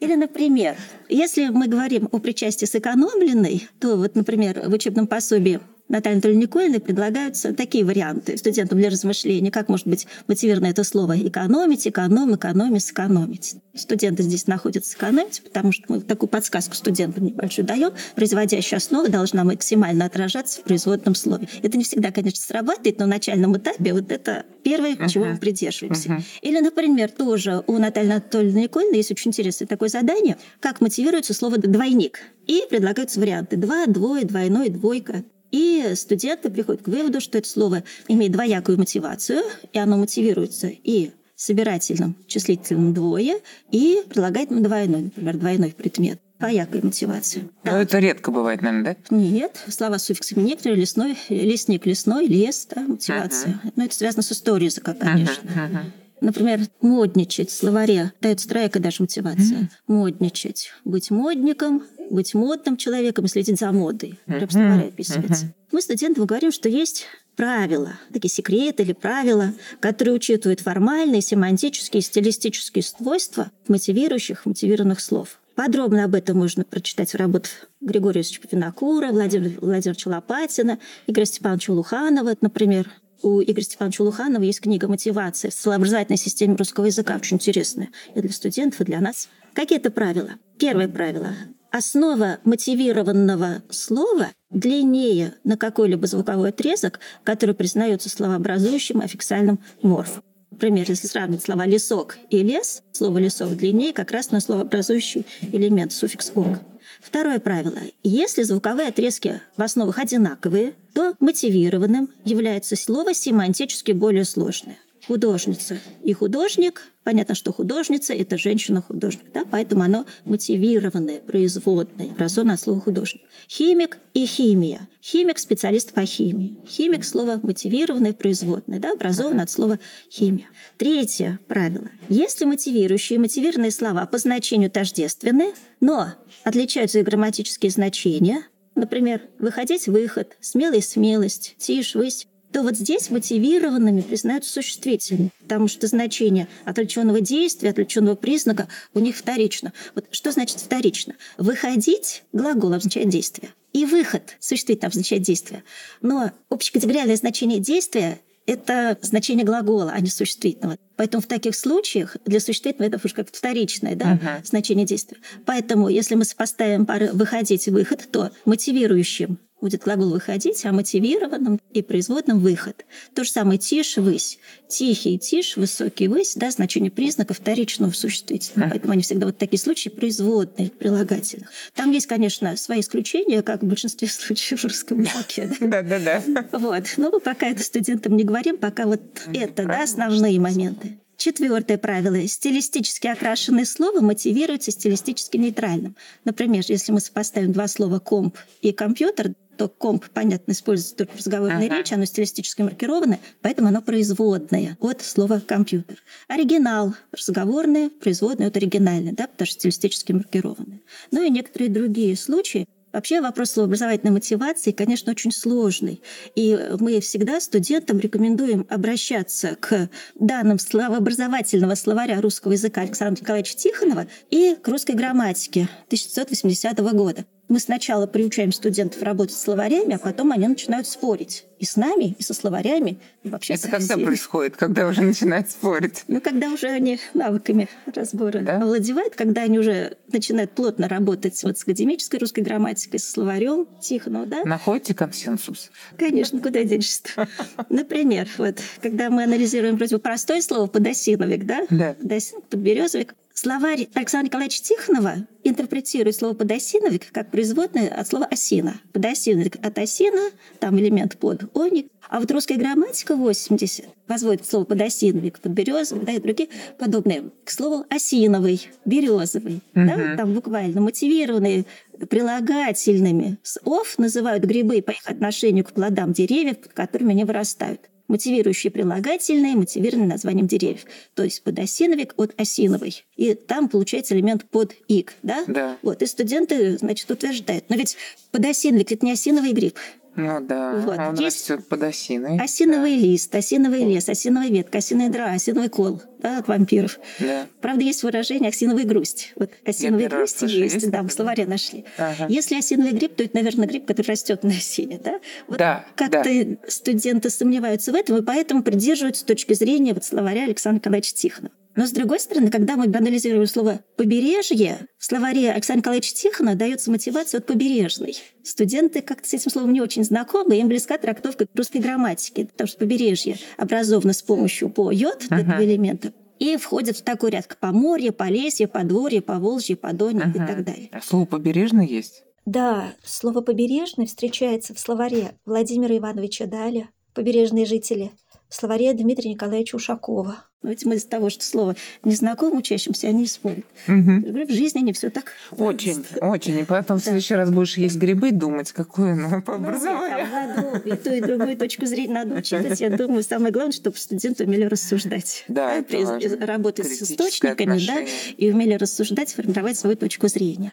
Или, 0.00 0.14
например, 0.16 0.76
если 1.08 1.48
мы 1.48 1.68
говорим 1.68 2.08
о 2.10 2.18
причастии 2.18 2.66
сэкономленной, 2.66 3.68
то 3.78 3.96
вот, 3.96 4.16
например, 4.16 4.68
в 4.68 4.72
учебном 4.72 5.06
пособии 5.06 5.60
Натальи 5.88 6.14
Анатольевны 6.14 6.42
Николиной 6.42 6.80
предлагаются 6.80 7.52
такие 7.52 7.84
варианты 7.84 8.38
студентам 8.38 8.78
для 8.78 8.88
размышления, 8.88 9.50
как 9.50 9.68
может 9.68 9.86
быть 9.86 10.06
мотивировано 10.26 10.68
это 10.68 10.82
слово 10.82 11.18
«экономить», 11.18 11.86
«эконом», 11.86 12.34
«экономить», 12.34 12.84
«сэкономить». 12.84 13.56
Студенты 13.74 14.22
здесь 14.22 14.46
находятся 14.46 14.92
сэкономить, 14.92 15.42
потому 15.42 15.72
что 15.72 15.84
мы 15.88 16.00
такую 16.00 16.30
подсказку 16.30 16.74
студентам 16.74 17.24
небольшую 17.24 17.66
даем. 17.66 17.92
Производящая 18.14 18.78
основа 18.78 19.08
должна 19.08 19.44
максимально 19.44 20.06
отражаться 20.06 20.60
в 20.60 20.64
производном 20.64 21.14
слове. 21.14 21.48
Это 21.62 21.76
не 21.76 21.84
всегда, 21.84 22.12
конечно, 22.12 22.40
срабатывает, 22.40 22.98
но 22.98 23.04
на 23.04 23.14
начальном 23.14 23.56
этапе 23.56 23.92
вот 23.92 24.10
это 24.10 24.46
первое, 24.62 24.94
uh-huh. 24.94 25.08
чего 25.08 25.26
мы 25.26 25.36
придерживаемся. 25.36 26.08
Uh-huh. 26.08 26.22
Или, 26.40 26.60
например, 26.60 27.10
тоже 27.10 27.62
у 27.66 27.76
Натальи 27.78 28.10
Анатольевны 28.10 28.60
Николиной 28.60 28.96
есть 28.96 29.10
очень 29.10 29.30
интересное 29.30 29.66
такое 29.66 29.90
задание, 29.90 30.38
как 30.60 30.80
мотивируется 30.80 31.34
слово 31.34 31.58
«двойник». 31.58 32.20
И 32.46 32.62
предлагаются 32.70 33.20
варианты 33.20 33.56
«два», 33.56 33.86
«двое», 33.86 34.24
«двойной», 34.24 34.70
«двойка». 34.70 35.24
И 35.54 35.94
студенты 35.94 36.50
приходят 36.50 36.82
к 36.82 36.88
выводу, 36.88 37.20
что 37.20 37.38
это 37.38 37.48
слово 37.48 37.84
имеет 38.08 38.32
двоякую 38.32 38.76
мотивацию, 38.76 39.42
и 39.72 39.78
оно 39.78 39.96
мотивируется 39.96 40.66
и 40.66 41.12
собирательным 41.36 42.16
числительным 42.26 42.92
двое, 42.92 43.36
и 43.70 44.02
прилагательным 44.08 44.64
двойной, 44.64 45.02
например, 45.02 45.36
двойной 45.36 45.70
предмет. 45.70 46.18
Двоякая 46.40 46.82
мотивация. 46.82 47.44
Но 47.62 47.70
да. 47.70 47.82
это 47.82 48.00
редко 48.00 48.32
бывает, 48.32 48.62
наверное, 48.62 48.96
да? 49.08 49.16
Нет. 49.16 49.62
Слова 49.68 49.98
с 49.98 50.06
суффиксами 50.06 50.42
некоторые. 50.42 50.80
Лесной, 50.80 51.16
лесник, 51.28 51.86
лесной, 51.86 52.26
лес, 52.26 52.66
да, 52.74 52.82
мотивация. 52.82 53.60
Uh-huh. 53.64 53.72
Но 53.76 53.84
это 53.84 53.94
связано 53.94 54.24
с 54.24 54.32
историей 54.32 54.66
языка, 54.66 54.94
конечно. 54.94 55.48
Uh-huh. 55.48 55.70
Uh-huh. 55.70 55.92
Например, 56.20 56.60
модничать 56.80 57.50
в 57.50 57.54
словаре 57.54 58.12
дает 58.20 58.40
стройка 58.40 58.80
даже 58.80 59.02
мотивация. 59.02 59.58
Mm-hmm. 59.58 59.68
Модничать. 59.88 60.70
Быть 60.84 61.10
модником, 61.10 61.82
быть 62.10 62.34
модным 62.34 62.76
человеком 62.76 63.24
и 63.24 63.28
следить 63.28 63.58
за 63.58 63.72
модой. 63.72 64.18
Прям 64.26 64.48
словаре 64.48 64.88
описывается. 64.88 65.46
Mm-hmm. 65.46 65.68
Мы 65.72 65.82
студентам 65.82 66.26
говорим, 66.26 66.52
что 66.52 66.68
есть 66.68 67.06
правила, 67.36 67.94
такие 68.12 68.30
секреты 68.30 68.84
или 68.84 68.92
правила, 68.92 69.52
которые 69.80 70.14
учитывают 70.14 70.60
формальные, 70.60 71.20
семантические, 71.20 72.00
стилистические 72.00 72.82
свойства 72.82 73.50
мотивирующих, 73.68 74.46
мотивированных 74.46 75.00
слов. 75.00 75.40
Подробно 75.54 76.04
об 76.04 76.14
этом 76.14 76.38
можно 76.38 76.64
прочитать 76.64 77.12
в 77.12 77.16
работах 77.16 77.50
Григория 77.80 78.22
Ильича 78.22 78.40
Винокура, 78.50 79.08
Владимира 79.08 79.60
Владимировича 79.60 80.10
Лопатина, 80.10 80.78
Игоря 81.06 81.24
Степановича 81.24 81.72
Луханова, 81.72 82.34
например 82.40 82.90
у 83.24 83.42
Игоря 83.42 83.64
Степановича 83.64 84.04
Луханова 84.04 84.42
есть 84.42 84.60
книга 84.60 84.86
«Мотивация» 84.86 85.50
в 85.50 85.54
словообразовательной 85.54 86.18
системе 86.18 86.56
русского 86.56 86.84
языка, 86.84 87.16
очень 87.16 87.38
интересная 87.38 87.88
и 88.14 88.20
для 88.20 88.30
студентов, 88.30 88.82
и 88.82 88.84
для 88.84 89.00
нас. 89.00 89.28
Какие 89.54 89.78
это 89.78 89.90
правила? 89.90 90.30
Первое 90.58 90.88
правило. 90.88 91.30
Основа 91.70 92.38
мотивированного 92.44 93.62
слова 93.70 94.28
длиннее 94.50 95.34
на 95.42 95.56
какой-либо 95.56 96.06
звуковой 96.06 96.50
отрезок, 96.50 97.00
который 97.24 97.54
признается 97.54 98.10
словообразующим 98.10 99.00
аффиксальным 99.00 99.58
морфом. 99.82 100.22
Например, 100.50 100.84
если 100.86 101.08
сравнить 101.08 101.42
слова 101.42 101.66
«лесок» 101.66 102.18
и 102.30 102.42
«лес», 102.42 102.82
слово 102.92 103.18
«лесок» 103.18 103.56
длиннее 103.56 103.92
как 103.92 104.12
раз 104.12 104.30
на 104.30 104.40
словообразующий 104.40 105.26
элемент, 105.50 105.92
суффикс 105.92 106.30
«ок». 106.34 106.58
Второе 107.04 107.38
правило. 107.38 107.78
Если 108.02 108.42
звуковые 108.44 108.88
отрезки 108.88 109.42
в 109.58 109.62
основах 109.62 109.98
одинаковые, 109.98 110.72
то 110.94 111.14
мотивированным 111.20 112.08
является 112.24 112.76
слово 112.76 113.12
семантически 113.12 113.92
более 113.92 114.24
сложное. 114.24 114.78
Художница 115.06 115.78
и 116.02 116.14
художник. 116.14 116.82
Понятно, 117.04 117.34
что 117.34 117.52
художница– 117.52 118.14
это 118.14 118.38
женщина-художник, 118.38 119.30
да? 119.32 119.44
поэтому 119.48 119.82
оно 119.82 120.06
мотивированное, 120.24 121.20
производное, 121.20 122.10
образованное 122.10 122.54
от 122.54 122.60
слова 122.62 122.80
художник. 122.80 123.22
Химик 123.46 123.98
и 124.14 124.24
химия. 124.24 124.88
Химик– 125.02 125.38
специалист 125.40 125.92
по 125.92 126.06
химии. 126.06 126.56
Химик– 126.66 127.04
слово 127.04 127.38
мотивированное, 127.42 128.14
производное, 128.14 128.80
да? 128.80 128.92
образовано 128.92 129.42
от 129.42 129.50
слова 129.50 129.78
химия. 130.10 130.46
Третье 130.78 131.38
правило. 131.46 131.90
Если 132.08 132.46
мотивирующие 132.46 133.16
и 133.16 133.20
мотивированные 133.20 133.70
слова 133.70 134.06
по 134.06 134.16
значению 134.16 134.70
тождественны, 134.70 135.52
но 135.80 136.14
отличаются 136.42 137.00
их 137.00 137.04
грамматические 137.04 137.70
значения, 137.70 138.46
например, 138.74 139.20
выходить– 139.38 139.86
выход, 139.88 140.38
смелый– 140.40 140.80
смелость, 140.82 141.56
тишь– 141.58 141.94
высь, 141.94 142.26
то 142.54 142.62
вот 142.62 142.76
здесь 142.76 143.10
мотивированными 143.10 144.00
признаются 144.00 144.52
существительные, 144.52 145.32
потому 145.42 145.66
что 145.66 145.88
значение 145.88 146.46
отвлеченного 146.64 147.20
действия, 147.20 147.70
отвлеченного 147.70 148.14
признака 148.14 148.68
у 148.94 149.00
них 149.00 149.16
вторично. 149.16 149.72
Вот 149.96 150.04
что 150.12 150.30
значит 150.30 150.60
вторично? 150.60 151.14
Выходить 151.36 152.22
глагол 152.32 152.72
означает 152.72 153.08
действие. 153.08 153.50
И 153.72 153.84
выход 153.84 154.36
существительно 154.38 154.86
означает 154.86 155.22
действие. 155.22 155.64
Но 156.00 156.30
общекатегориальное 156.48 157.16
значение 157.16 157.58
действия 157.58 158.20
это 158.46 158.98
значение 159.02 159.44
глагола, 159.44 159.90
а 159.92 160.00
не 160.00 160.10
существительного. 160.10 160.76
Поэтому 160.96 161.22
в 161.22 161.26
таких 161.26 161.56
случаях 161.56 162.16
для 162.24 162.38
существительного 162.38 162.90
это 162.94 163.00
уже 163.04 163.14
как 163.14 163.28
вторичное 163.32 163.96
да, 163.96 164.14
uh-huh. 164.14 164.46
значение 164.46 164.86
действия. 164.86 165.16
Поэтому 165.44 165.88
если 165.88 166.14
мы 166.14 166.24
сопоставим 166.24 166.86
пары 166.86 167.10
«выходить» 167.12 167.66
и 167.66 167.70
«выход», 167.70 168.06
то 168.12 168.30
мотивирующим 168.44 169.38
будет 169.64 169.82
глагол 169.82 170.10
«выходить», 170.10 170.62
а 170.66 170.72
мотивированным 170.72 171.58
и 171.72 171.80
производным 171.80 172.38
«выход». 172.38 172.84
То 173.14 173.24
же 173.24 173.30
самое 173.30 173.58
«тишь», 173.58 173.96
«высь». 173.96 174.38
Тихий, 174.68 175.18
тишь, 175.18 175.56
высокий, 175.56 176.06
высь, 176.06 176.34
да, 176.34 176.50
значение 176.50 176.90
признака 176.90 177.32
вторичного 177.32 177.92
существительного. 177.92 178.68
Поэтому 178.68 178.92
они 178.92 179.02
всегда 179.02 179.24
вот 179.24 179.38
такие 179.38 179.58
случаи 179.58 179.88
производные, 179.88 180.68
прилагательных. 180.68 181.48
Там 181.74 181.92
есть, 181.92 182.06
конечно, 182.06 182.54
свои 182.56 182.80
исключения, 182.80 183.40
как 183.42 183.62
в 183.62 183.66
большинстве 183.66 184.06
случаев 184.06 184.60
в 184.60 184.64
русском 184.64 185.00
языке. 185.00 185.50
Да-да-да. 185.60 186.22
Вот. 186.52 186.84
Но 186.98 187.10
мы 187.10 187.20
пока 187.20 187.48
это 187.48 187.62
студентам 187.62 188.16
не 188.18 188.24
говорим, 188.24 188.58
пока 188.58 188.84
вот 188.84 189.00
это, 189.32 189.64
да, 189.64 189.82
основные 189.82 190.38
моменты. 190.38 190.98
Четвертое 191.16 191.78
правило. 191.78 192.26
Стилистически 192.26 193.06
окрашенное 193.06 193.64
слово 193.64 194.00
мотивируется 194.00 194.70
стилистически 194.70 195.36
нейтральным. 195.36 195.96
Например, 196.24 196.62
если 196.66 196.92
мы 196.92 197.00
сопоставим 197.00 197.52
два 197.52 197.68
слова 197.68 197.98
«комп» 197.98 198.36
и 198.60 198.72
«компьютер», 198.72 199.32
то 199.56 199.68
комп, 199.68 200.06
понятно, 200.12 200.52
используется 200.52 200.96
только 200.96 201.12
в 201.12 201.16
разговорной 201.18 201.66
ага. 201.66 201.78
речи, 201.78 201.94
оно 201.94 202.04
стилистически 202.04 202.62
маркированное, 202.62 203.20
поэтому 203.40 203.68
оно 203.68 203.82
производное 203.82 204.76
от 204.80 205.02
слова 205.02 205.40
«компьютер». 205.40 206.02
Оригинал– 206.28 206.94
разговорное, 207.12 207.90
производное 207.90 208.48
от 208.48 208.56
оригинальное, 208.56 209.12
да, 209.12 209.26
потому 209.26 209.46
что 209.46 209.56
стилистически 209.58 210.12
маркированное. 210.12 210.80
Ну 211.10 211.22
и 211.22 211.30
некоторые 211.30 211.70
другие 211.70 212.16
случаи, 212.16 212.66
Вообще 212.94 213.20
вопрос 213.20 213.50
словообразовательной 213.50 214.12
мотивации, 214.12 214.70
конечно, 214.70 215.10
очень 215.10 215.32
сложный. 215.32 216.00
И 216.36 216.56
мы 216.78 217.00
всегда 217.00 217.40
студентам 217.40 217.98
рекомендуем 217.98 218.68
обращаться 218.70 219.56
к 219.56 219.90
данным 220.14 220.60
словообразовательного 220.60 221.74
словаря 221.74 222.20
русского 222.20 222.52
языка 222.52 222.82
Александра 222.82 223.20
Николаевича 223.20 223.56
Тихонова 223.56 224.06
и 224.30 224.54
к 224.54 224.68
русской 224.68 224.94
грамматике 224.94 225.62
1980 225.88 226.78
года. 226.94 227.24
Мы 227.48 227.60
сначала 227.60 228.06
приучаем 228.06 228.52
студентов 228.52 229.02
работать 229.02 229.36
с 229.36 229.42
словарями, 229.42 229.94
а 229.94 229.98
потом 229.98 230.32
они 230.32 230.48
начинают 230.48 230.86
спорить. 230.86 231.44
И 231.58 231.66
с 231.66 231.76
нами, 231.76 232.16
и 232.18 232.22
со 232.22 232.34
словарями, 232.34 232.98
и 233.22 233.28
вообще 233.28 233.54
Это 233.54 233.68
когда 233.68 233.96
происходит? 233.96 234.56
Когда 234.56 234.86
уже 234.86 235.02
начинают 235.02 235.50
спорить? 235.50 236.04
Ну, 236.08 236.20
когда 236.20 236.48
уже 236.48 236.68
они 236.68 236.98
навыками 237.12 237.68
разбора 237.94 238.40
да? 238.40 238.56
овладевают, 238.58 239.14
когда 239.14 239.42
они 239.42 239.58
уже 239.58 239.96
начинают 240.12 240.52
плотно 240.52 240.88
работать 240.88 241.42
вот 241.44 241.58
с 241.58 241.62
академической 241.62 242.16
русской 242.16 242.40
грамматикой, 242.40 242.98
со 242.98 243.10
словарем 243.10 243.66
Тихонова, 243.80 244.26
да? 244.26 244.44
Находите 244.44 244.94
консенсус? 244.94 245.70
Конечно, 245.98 246.40
куда 246.40 246.64
денешься 246.64 247.02
Например, 247.68 248.28
вот, 248.38 248.60
когда 248.82 249.10
мы 249.10 249.24
анализируем 249.24 249.76
вроде 249.76 249.96
бы 249.96 250.02
простое 250.02 250.40
слово 250.40 250.66
подосиновик, 250.66 251.44
да? 251.44 251.66
Да. 251.70 251.94
Подосиновик, 251.94 252.46
подберезовик, 252.46 253.14
Словарь 253.36 253.88
Александра 253.94 254.28
Николаевича 254.28 254.62
Тихонова 254.62 255.26
интерпретирует 255.42 256.14
слово 256.14 256.34
«подосиновик» 256.34 257.10
как 257.10 257.32
производное 257.32 257.88
от 257.88 258.06
слова 258.06 258.26
«осина». 258.26 258.80
Подосиновик 258.92 259.56
от 259.60 259.76
осина, 259.76 260.30
там 260.60 260.78
элемент 260.78 261.18
под 261.18 261.50
оник. 261.52 261.88
А 262.08 262.20
вот 262.20 262.30
русская 262.30 262.56
грамматика 262.56 263.16
80 263.16 263.86
возводит 264.06 264.46
слово 264.46 264.64
«подосиновик» 264.64 265.40
под 265.40 265.50
березовый, 265.50 266.06
да, 266.06 266.12
и 266.12 266.20
другие 266.20 266.48
подобные, 266.78 267.30
к 267.44 267.50
слову 267.50 267.84
«осиновый», 267.90 268.68
«березовый». 268.84 269.62
Угу. 269.74 269.84
Да, 269.84 270.16
там 270.16 270.32
буквально 270.32 270.80
мотивированные 270.80 271.64
прилагательными. 272.08 273.38
С 273.42 273.58
«ов» 273.64 273.98
называют 273.98 274.44
грибы 274.44 274.80
по 274.80 274.92
их 274.92 275.06
отношению 275.06 275.64
к 275.64 275.72
плодам 275.72 276.12
деревьев, 276.12 276.58
под 276.58 276.72
которыми 276.72 277.10
они 277.10 277.24
вырастают 277.24 277.80
мотивирующие 278.08 278.70
прилагательные, 278.70 279.56
мотивированные 279.56 280.08
названием 280.08 280.46
деревьев. 280.46 280.84
То 281.14 281.24
есть 281.24 281.42
подосиновик 281.42 282.14
от 282.16 282.38
осиновой. 282.38 283.04
И 283.16 283.34
там 283.34 283.68
получается 283.68 284.14
элемент 284.14 284.44
под 284.44 284.74
ик, 284.88 285.14
да? 285.22 285.44
Да. 285.46 285.78
Вот, 285.82 286.02
и 286.02 286.06
студенты, 286.06 286.78
значит, 286.78 287.10
утверждают. 287.10 287.64
Но 287.68 287.76
ведь 287.76 287.96
подосиновик– 288.30 288.92
это 288.92 289.04
не 289.04 289.12
осиновый 289.12 289.52
гриб. 289.52 289.76
Ну 290.16 290.40
да, 290.40 290.76
вот. 290.76 290.98
он 290.98 291.14
Есть 291.16 291.50
растет 291.50 291.68
под 291.68 291.82
осиной. 291.82 292.38
Осиновый 292.38 292.96
да. 292.96 293.06
лист, 293.06 293.34
осиновый 293.34 293.84
лес, 293.84 294.08
осиновая 294.08 294.48
ветка, 294.48 294.78
осиновая 294.78 295.10
дра, 295.10 295.32
осиновый 295.32 295.68
кол 295.68 296.00
да, 296.20 296.38
от 296.38 296.48
вампиров. 296.48 296.98
Да. 297.18 297.46
Правда, 297.60 297.82
есть 297.82 298.02
выражение 298.02 298.50
осиновая 298.50 298.84
грусть. 298.84 299.32
Вот 299.36 299.50
осиновая 299.64 300.08
грусть 300.08 300.42
есть, 300.42 300.74
есть, 300.74 300.90
да, 300.90 301.02
в 301.02 301.10
словаре 301.10 301.46
нашли. 301.46 301.84
Ага. 301.98 302.26
Если 302.28 302.56
осиновый 302.56 302.92
гриб, 302.92 303.16
то 303.16 303.24
это, 303.24 303.36
наверное, 303.36 303.66
гриб, 303.66 303.86
который 303.86 304.08
растет 304.08 304.44
на 304.44 304.50
осине. 304.50 305.00
Да? 305.02 305.20
Вот 305.48 305.58
да, 305.58 305.84
как-то 305.96 306.22
да. 306.22 306.56
студенты 306.68 307.30
сомневаются 307.30 307.92
в 307.92 307.94
этом, 307.94 308.16
и 308.18 308.22
поэтому 308.22 308.62
придерживаются 308.62 309.26
точки 309.26 309.54
зрения 309.54 309.94
вот 309.94 310.04
словаря 310.04 310.44
Александра 310.44 310.78
Николаевича 310.78 311.14
Тихонова. 311.14 311.52
Но, 311.76 311.86
с 311.86 311.90
другой 311.90 312.20
стороны, 312.20 312.50
когда 312.50 312.76
мы 312.76 312.84
анализируем 312.84 313.46
слово 313.46 313.80
«побережье», 313.96 314.86
в 314.98 315.04
словаре 315.04 315.50
Александра 315.50 315.80
Николаевича 315.80 316.14
Тихона 316.14 316.54
дается 316.54 316.90
мотивация 316.90 317.38
от 317.38 317.46
«побережный». 317.46 318.16
Студенты 318.44 319.02
как-то 319.02 319.28
с 319.28 319.34
этим 319.34 319.50
словом 319.50 319.72
не 319.72 319.80
очень 319.80 320.04
знакомы, 320.04 320.56
им 320.56 320.68
близка 320.68 320.98
трактовка 320.98 321.46
русской 321.54 321.78
грамматики, 321.78 322.44
потому 322.44 322.68
что 322.68 322.78
«побережье» 322.78 323.38
образовано 323.56 324.12
с 324.12 324.22
помощью 324.22 324.70
«по» 324.70 324.90
«йод» 324.92 325.24
uh-huh. 325.24 325.42
этого 325.42 325.64
элемента, 325.64 326.12
и 326.38 326.56
входит 326.56 326.96
в 326.96 327.02
такой 327.02 327.30
ряд 327.30 327.46
как 327.46 327.58
Поморье, 327.58 328.12
Полесье, 328.12 328.68
Подворье, 328.68 329.20
Поволжье, 329.20 329.76
Подонье 329.76 330.26
uh-huh. 330.26 330.44
и 330.44 330.46
так 330.46 330.64
далее. 330.64 330.88
А 330.92 331.00
слово 331.00 331.24
«побережный» 331.24 331.86
есть? 331.86 332.22
Да, 332.46 332.92
слово 333.02 333.40
«побережный» 333.40 334.06
встречается 334.06 334.74
в 334.74 334.78
словаре 334.78 335.32
Владимира 335.44 335.96
Ивановича 335.96 336.46
Даля 336.46 336.88
«Побережные 337.14 337.64
жители», 337.64 338.12
в 338.48 338.54
словаре 338.54 338.92
Дмитрия 338.92 339.30
Николаевича 339.30 339.76
Ушакова. 339.76 340.36
Ведь 340.64 340.84
мы 340.84 340.96
из-за 340.96 341.08
того, 341.08 341.30
что 341.30 341.44
слово 341.44 341.76
незнакомо 342.02 342.56
учащимся, 342.56 343.08
они 343.08 343.26
спорят. 343.26 343.64
Угу. 343.86 344.46
В 344.46 344.52
жизни 344.52 344.80
не 344.80 344.92
все 344.92 345.10
так. 345.10 345.32
Очень, 345.50 346.02
просто. 346.02 346.26
очень. 346.26 346.58
И 346.58 346.64
потом 346.64 346.96
да. 346.96 347.00
в 347.00 347.04
следующий 347.04 347.34
раз 347.34 347.50
будешь 347.50 347.76
есть 347.76 347.96
грибы, 347.96 348.32
думать, 348.32 348.72
какое 348.72 349.14
ну, 349.14 349.42
по 349.42 349.56
образованию. 349.56 350.26
Ну, 350.56 350.92
и 350.92 350.96
ту, 350.96 351.10
и 351.10 351.20
другую 351.20 351.56
точку 351.56 351.86
зрения 351.86 352.14
надо 352.14 352.36
учитывать. 352.36 352.80
Я 352.80 352.90
думаю, 352.90 353.22
самое 353.22 353.52
главное, 353.52 353.72
чтобы 353.72 353.96
студенты 353.96 354.44
умели 354.44 354.64
рассуждать. 354.64 355.44
Да, 355.48 355.76
да 355.76 355.82
при, 355.82 356.44
работать 356.44 356.86
с 356.86 357.02
источниками, 357.02 357.78
да, 357.86 358.04
и 358.36 358.50
умели 358.50 358.74
рассуждать, 358.74 359.32
формировать 359.32 359.76
свою 359.76 359.96
точку 359.96 360.28
зрения. 360.28 360.72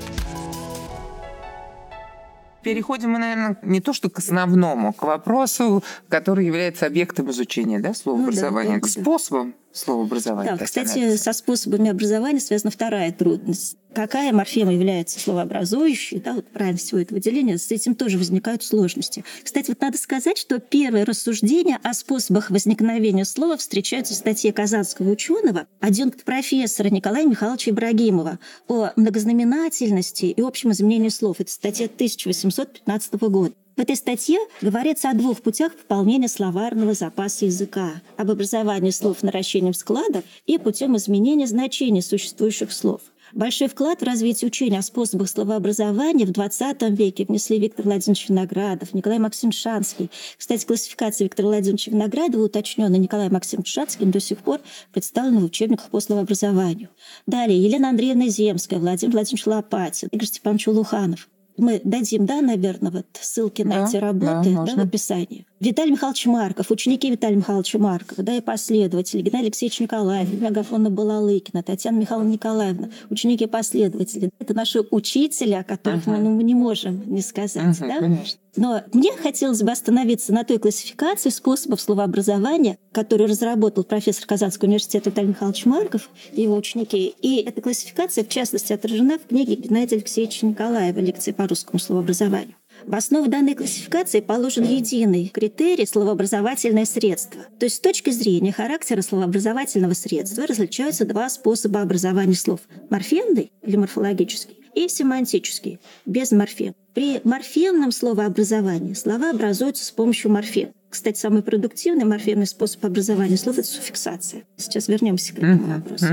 Переходим 2.63 3.11
мы, 3.11 3.19
наверное, 3.19 3.57
не 3.61 3.81
то 3.81 3.93
что 3.93 4.09
к 4.09 4.19
основному, 4.19 4.93
к 4.93 5.03
вопросу, 5.03 5.83
который 6.09 6.45
является 6.45 6.85
объектом 6.85 7.29
изучения, 7.31 7.79
да, 7.79 7.93
слова 7.93 8.17
ну, 8.17 8.23
образования, 8.25 8.75
да, 8.75 8.81
да, 8.81 8.81
к 8.81 8.87
способам 8.87 9.55
словообразования. 9.73 10.55
Да, 10.57 10.65
кстати, 10.65 11.15
со 11.15 11.33
способами 11.33 11.89
образования 11.89 12.39
связана 12.39 12.71
вторая 12.71 13.11
трудность. 13.11 13.77
Какая 13.93 14.31
морфема 14.31 14.73
является 14.73 15.19
словообразующей, 15.19 16.21
да, 16.21 16.33
вот 16.33 16.47
правильно 16.47 16.77
всего 16.77 17.01
этого 17.01 17.17
выделения, 17.17 17.57
с 17.57 17.71
этим 17.71 17.93
тоже 17.93 18.17
возникают 18.17 18.63
сложности. 18.63 19.25
Кстати, 19.43 19.67
вот 19.67 19.81
надо 19.81 19.97
сказать, 19.97 20.37
что 20.37 20.59
первые 20.59 21.03
рассуждения 21.03 21.77
о 21.83 21.93
способах 21.93 22.51
возникновения 22.51 23.25
слова 23.25 23.57
встречаются 23.57 24.13
в 24.13 24.17
статье 24.17 24.53
казанского 24.53 25.11
ученого, 25.11 25.67
адъюнкт 25.81 26.23
профессора 26.23 26.87
Николая 26.87 27.25
Михайловича 27.25 27.71
Ибрагимова 27.71 28.39
о 28.69 28.91
многознаменательности 28.95 30.25
и 30.25 30.41
общем 30.41 30.71
изменении 30.71 31.09
слов. 31.09 31.41
Это 31.41 31.51
статья 31.51 31.87
1815 31.87 33.13
года. 33.15 33.53
В 33.81 33.83
этой 33.83 33.95
статье 33.95 34.37
говорится 34.61 35.09
о 35.09 35.15
двух 35.15 35.41
путях 35.41 35.75
пополнения 35.75 36.27
словарного 36.27 36.93
запаса 36.93 37.45
языка. 37.45 37.93
Об 38.15 38.29
образовании 38.29 38.91
слов 38.91 39.23
наращением 39.23 39.73
складов 39.73 40.23
и 40.45 40.59
путем 40.59 40.95
изменения 40.97 41.47
значений 41.47 42.03
существующих 42.03 42.73
слов. 42.73 43.01
Большой 43.33 43.69
вклад 43.69 44.01
в 44.01 44.05
развитие 44.05 44.49
учения 44.49 44.77
о 44.77 44.83
способах 44.83 45.29
словообразования 45.29 46.27
в 46.27 46.29
XX 46.29 46.95
веке 46.95 47.25
внесли 47.25 47.57
Виктор 47.57 47.85
Владимирович 47.85 48.29
Виноградов, 48.29 48.93
Николай 48.93 49.17
Максимович 49.17 49.59
Шанский. 49.59 50.11
Кстати, 50.37 50.63
классификация 50.63 51.25
Виктора 51.25 51.47
Владимировича 51.47 51.89
Виноградова, 51.89 52.43
уточненная 52.43 52.99
Николаем 52.99 53.33
Максимовичем 53.33 53.73
Шанским, 53.73 54.11
до 54.11 54.19
сих 54.19 54.37
пор 54.43 54.61
представлена 54.93 55.39
в 55.39 55.45
учебниках 55.45 55.89
по 55.89 55.99
словообразованию. 55.99 56.89
Далее 57.25 57.59
Елена 57.59 57.89
Андреевна 57.89 58.27
Земская, 58.27 58.77
Владимир 58.77 59.13
Владимирович 59.13 59.47
Лопатин, 59.47 60.09
Игорь 60.11 60.27
Степанович 60.27 60.67
Улуханов 60.67 61.27
мы 61.57 61.81
дадим, 61.83 62.25
да, 62.25 62.41
наверное, 62.41 62.91
вот 62.91 63.05
ссылки 63.19 63.61
на 63.61 63.81
да, 63.81 63.87
эти 63.87 63.97
работы 63.97 64.53
да, 64.53 64.65
да, 64.65 64.75
в 64.75 64.79
описании. 64.79 65.45
Виталий 65.59 65.91
Михайлович 65.91 66.25
Марков, 66.25 66.71
ученики 66.71 67.11
Виталия 67.11 67.37
Михайловича 67.37 67.77
Маркова, 67.77 68.23
да, 68.23 68.35
и 68.35 68.41
последователи, 68.41 69.21
Геннадий 69.21 69.47
Алексеевич 69.47 69.79
Николаев, 69.79 70.31
Мегафона 70.33 70.89
Балалыкина, 70.89 71.61
Татьяна 71.63 71.97
Михайловна 71.97 72.31
Николаевна, 72.31 72.89
ученики 73.09 73.43
и 73.43 73.47
последователи. 73.47 74.31
Это 74.39 74.53
наши 74.53 74.81
учителя, 74.89 75.59
о 75.59 75.63
которых 75.63 76.07
uh-huh. 76.07 76.17
мы 76.17 76.29
ну, 76.29 76.41
не 76.41 76.55
можем 76.55 77.03
не 77.05 77.21
сказать. 77.21 77.77
Uh-huh, 77.77 77.87
да? 77.87 77.99
Конечно. 77.99 78.39
Но 78.55 78.83
мне 78.93 79.11
хотелось 79.13 79.61
бы 79.61 79.71
остановиться 79.71 80.33
на 80.33 80.43
той 80.43 80.59
классификации 80.59 81.29
способов 81.29 81.79
словообразования, 81.79 82.77
которую 82.91 83.29
разработал 83.29 83.83
профессор 83.83 84.25
Казанского 84.25 84.67
университета 84.67 85.09
Виталий 85.09 85.29
Михайлович 85.29 85.65
Марков 85.65 86.09
и 86.33 86.41
его 86.41 86.55
ученики. 86.55 87.15
И 87.21 87.37
эта 87.37 87.61
классификация, 87.61 88.23
в 88.23 88.29
частности, 88.29 88.73
отражена 88.73 89.19
в 89.19 89.27
книге 89.27 89.55
Геннадия 89.55 89.95
Алексеевича 89.95 90.45
Николаева 90.45 90.99
«Лекции 90.99 91.31
по 91.31 91.47
русскому 91.47 91.79
словообразованию». 91.79 92.55
В 92.85 92.95
основу 92.95 93.27
данной 93.27 93.53
классификации 93.53 94.21
положен 94.21 94.63
единый 94.63 95.27
критерий 95.27 95.85
словообразовательное 95.85 96.85
средство. 96.85 97.43
То 97.59 97.65
есть 97.65 97.77
с 97.77 97.79
точки 97.79 98.09
зрения 98.09 98.51
характера 98.51 99.01
словообразовательного 99.01 99.93
средства 99.93 100.47
различаются 100.47 101.05
два 101.05 101.29
способа 101.29 101.81
образования 101.81 102.33
слов. 102.33 102.61
Морфемный 102.89 103.51
или 103.61 103.75
морфологический 103.75 104.60
и 104.73 104.87
семантический, 104.87 105.79
без 106.05 106.31
морфем. 106.31 106.75
При 106.93 107.21
морфемном 107.23 107.91
словообразовании 107.91 108.93
слова 108.93 109.29
образуются 109.29 109.85
с 109.85 109.91
помощью 109.91 110.31
морфем. 110.31 110.73
Кстати, 110.89 111.17
самый 111.17 111.41
продуктивный 111.41 112.03
морфемный 112.03 112.45
способ 112.45 112.83
образования 112.83 113.37
слов– 113.37 113.57
это 113.59 113.67
суффиксация. 113.67 114.43
Сейчас 114.57 114.89
вернемся 114.89 115.33
к 115.33 115.37
этому 115.37 115.75
вопросу. 115.75 116.05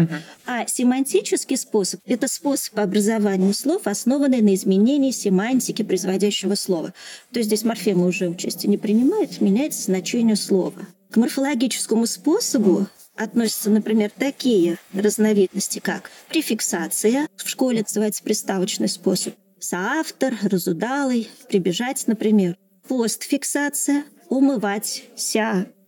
А 0.47 0.69
семантический 0.69 1.57
способ– 1.57 2.01
это 2.07 2.29
способ 2.29 2.79
образования 2.79 3.53
слов, 3.55 3.89
основанный 3.89 4.41
на 4.41 4.55
изменении 4.55 5.11
семантики 5.11 5.83
производящего 5.83 6.55
слова. 6.55 6.95
То 7.33 7.41
есть 7.41 7.49
здесь 7.49 7.65
морфемы 7.65 8.07
уже 8.07 8.29
участие 8.29 8.71
не 8.71 8.79
принимают, 8.79 9.41
меняется 9.41 9.83
значение 9.83 10.37
слова. 10.37 10.87
К 11.11 11.17
морфологическому 11.17 12.07
способу 12.07 12.87
относятся, 13.19 13.71
например, 13.71 14.11
такие 14.17 14.79
разновидности, 14.95 15.79
как 15.81 16.11
префиксация, 16.29 17.29
в 17.37 17.49
школе 17.49 17.83
называется 17.83 18.23
приставочный 18.23 18.89
способ, 18.89 19.35
соавтор, 19.59 20.35
разудалый, 20.43 21.29
прибежать, 21.49 22.05
например, 22.07 22.57
постфиксация– 22.87 24.05
умывать, 24.29 25.05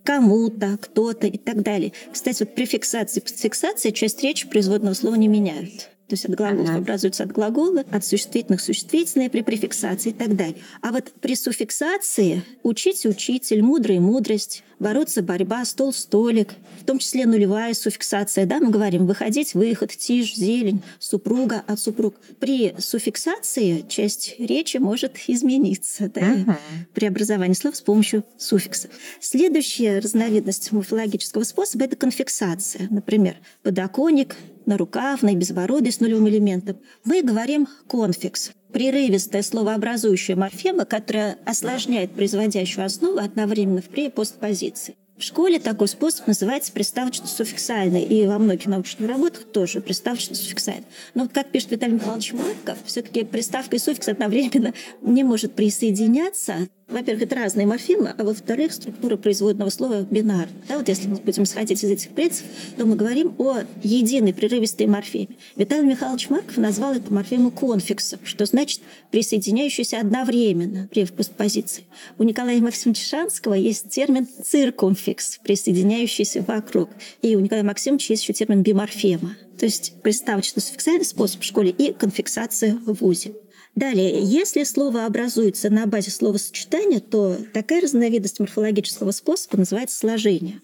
кому-то, 0.05 0.79
кто-то 0.81 1.27
и 1.27 1.39
так 1.39 1.63
далее. 1.63 1.93
Кстати, 2.13 2.43
вот 2.43 2.55
префиксация 2.55 3.21
и 3.21 3.25
постфиксация 3.25 3.93
часть 3.93 4.23
речи 4.23 4.49
производного 4.49 4.95
слова 4.95 5.15
не 5.15 5.29
меняют. 5.29 5.91
То 6.11 6.15
есть 6.15 6.25
от 6.25 6.35
глаголов 6.35 6.69
ага. 6.69 6.79
образуются 6.79 7.23
от 7.23 7.31
глагола, 7.31 7.85
от 7.89 8.05
существительных 8.05 8.61
существительные 8.61 9.31
при 9.31 9.43
префиксации 9.43 10.11
и 10.11 10.13
так 10.13 10.35
далее. 10.35 10.57
А 10.83 10.91
вот 10.91 11.13
при 11.21 11.37
суффиксации 11.37 12.43
учить 12.65 13.07
учитель, 13.07 13.63
мудрый 13.63 14.01
мудрость, 14.01 14.65
бороться 14.81 15.23
борьба, 15.23 15.65
стол 15.65 15.93
столик, 15.93 16.55
в 16.81 16.85
том 16.85 16.99
числе 16.99 17.27
нулевая 17.27 17.75
суффиксация. 17.75 18.45
Да, 18.45 18.59
мы 18.59 18.71
говорим 18.71 19.07
выходить, 19.07 19.55
выход, 19.55 19.91
тишь, 19.93 20.35
зелень, 20.35 20.83
супруга 20.99 21.63
от 21.69 21.79
супруг. 21.79 22.17
При 22.41 22.75
суффиксации 22.79 23.85
часть 23.89 24.35
речи 24.41 24.79
может 24.79 25.17
измениться 25.29 26.11
да, 26.13 26.23
uh-huh. 26.23 26.57
при 26.93 27.07
образовании 27.07 27.55
слов 27.55 27.77
с 27.77 27.83
помощью 27.83 28.25
суффикса. 28.37 28.89
Следующая 29.21 30.01
разновидность 30.01 30.73
морфологического 30.73 31.45
способа– 31.45 31.85
это 31.87 31.95
конфиксация. 31.95 32.89
Например, 32.91 33.37
подоконник, 33.63 34.35
нарукавный, 34.67 35.35
безбородый 35.35 35.93
с 35.93 36.01
нулевым 36.01 36.29
элементом. 36.29 36.79
Мы 37.05 37.23
говорим 37.23 37.69
конфикс 37.87 38.53
прерывистая 38.73 39.43
словообразующая 39.43 40.37
морфема, 40.37 40.85
которая 40.85 41.39
осложняет 41.45 42.13
производящую 42.13 42.87
основу 42.87 43.19
одновременно 43.19 43.83
в 43.83 43.89
пре- 43.89 44.07
и 44.07 44.11
постпозиции. 44.11 44.95
В 45.21 45.23
школе 45.23 45.59
такой 45.61 45.87
способ 45.87 46.27
называется 46.29 46.73
приставочно-суффиксальный, 46.73 48.03
и 48.03 48.27
во 48.27 48.39
многих 48.39 48.67
научных 48.67 49.07
работах 49.07 49.45
тоже 49.45 49.83
приставочно-суффиксальный. 49.83 50.87
Но 51.13 51.25
вот 51.25 51.33
как 51.33 51.51
пишет 51.51 51.73
Виталий 51.73 51.97
Михайлович 51.97 52.33
Марков, 52.33 52.79
все-таки 52.87 53.25
приставка 53.25 53.77
и 53.77 53.79
суффикс 53.79 54.09
одновременно 54.09 54.73
не 55.03 55.23
может 55.23 55.53
присоединяться 55.53 56.69
во-первых, 56.91 57.23
это 57.23 57.37
разные 57.37 57.67
морфемы, 57.67 58.15
а 58.17 58.25
во-вторых, 58.25 58.73
структура 58.73 59.17
производного 59.17 59.71
слова 59.71 60.07
бинарна. 60.11 60.53
Да, 60.69 60.79
вот 60.79 60.89
если 60.89 61.09
мы 61.09 61.17
будем 61.17 61.45
исходить 61.45 61.83
из 61.83 61.91
этих 61.91 62.11
принципов, 62.11 62.51
то 62.77 62.85
мы 62.85 62.97
говорим 62.97 63.35
о 63.39 63.59
единой 63.83 64.35
прерывистой 64.35 64.87
морфеме. 64.87 65.37
Виталий 65.57 65.87
Михайлович 65.87 66.31
Марков 66.31 66.57
назвал 66.57 66.95
эту 66.95 67.13
морфему 67.13 67.51
конфиксом, 67.51 68.21
что 68.25 68.45
значит 68.47 68.81
присоединяющийся 69.11 70.01
одновременно 70.01 70.89
при 70.91 71.05
постпозиции. 71.07 71.85
У 72.19 72.23
Николая 72.25 72.61
Максимовича 72.61 73.05
Шанского 73.05 73.55
есть 73.55 73.89
термин 73.89 74.27
циркумфикс, 74.27 75.39
присоединяющийся 75.43 76.43
вокруг. 76.43 76.91
И 77.23 77.37
у 77.37 77.41
Николая 77.41 77.65
Максимовича 77.65 78.15
есть 78.15 78.23
еще 78.23 78.33
термин 78.33 78.63
биморфема. 78.63 79.37
То 79.59 79.67
есть 79.67 79.93
приставочно-суффиксальный 80.03 81.05
способ 81.05 81.43
в 81.43 81.45
школе 81.45 81.71
и 81.71 81.93
конфиксация 81.93 82.75
в 82.87 82.95
ВУЗе. 82.95 83.33
Далее, 83.77 84.23
если 84.23 84.65
слово 84.65 85.07
образуется 85.07 85.71
на 85.71 85.87
базе 85.87 86.11
словосочетания, 86.11 87.01
то 87.01 87.37
такая 87.53 87.81
разновидность 87.81 88.41
морфологического 88.41 89.13
способа 89.13 89.59
называется 89.59 89.97
сложение 89.97 90.61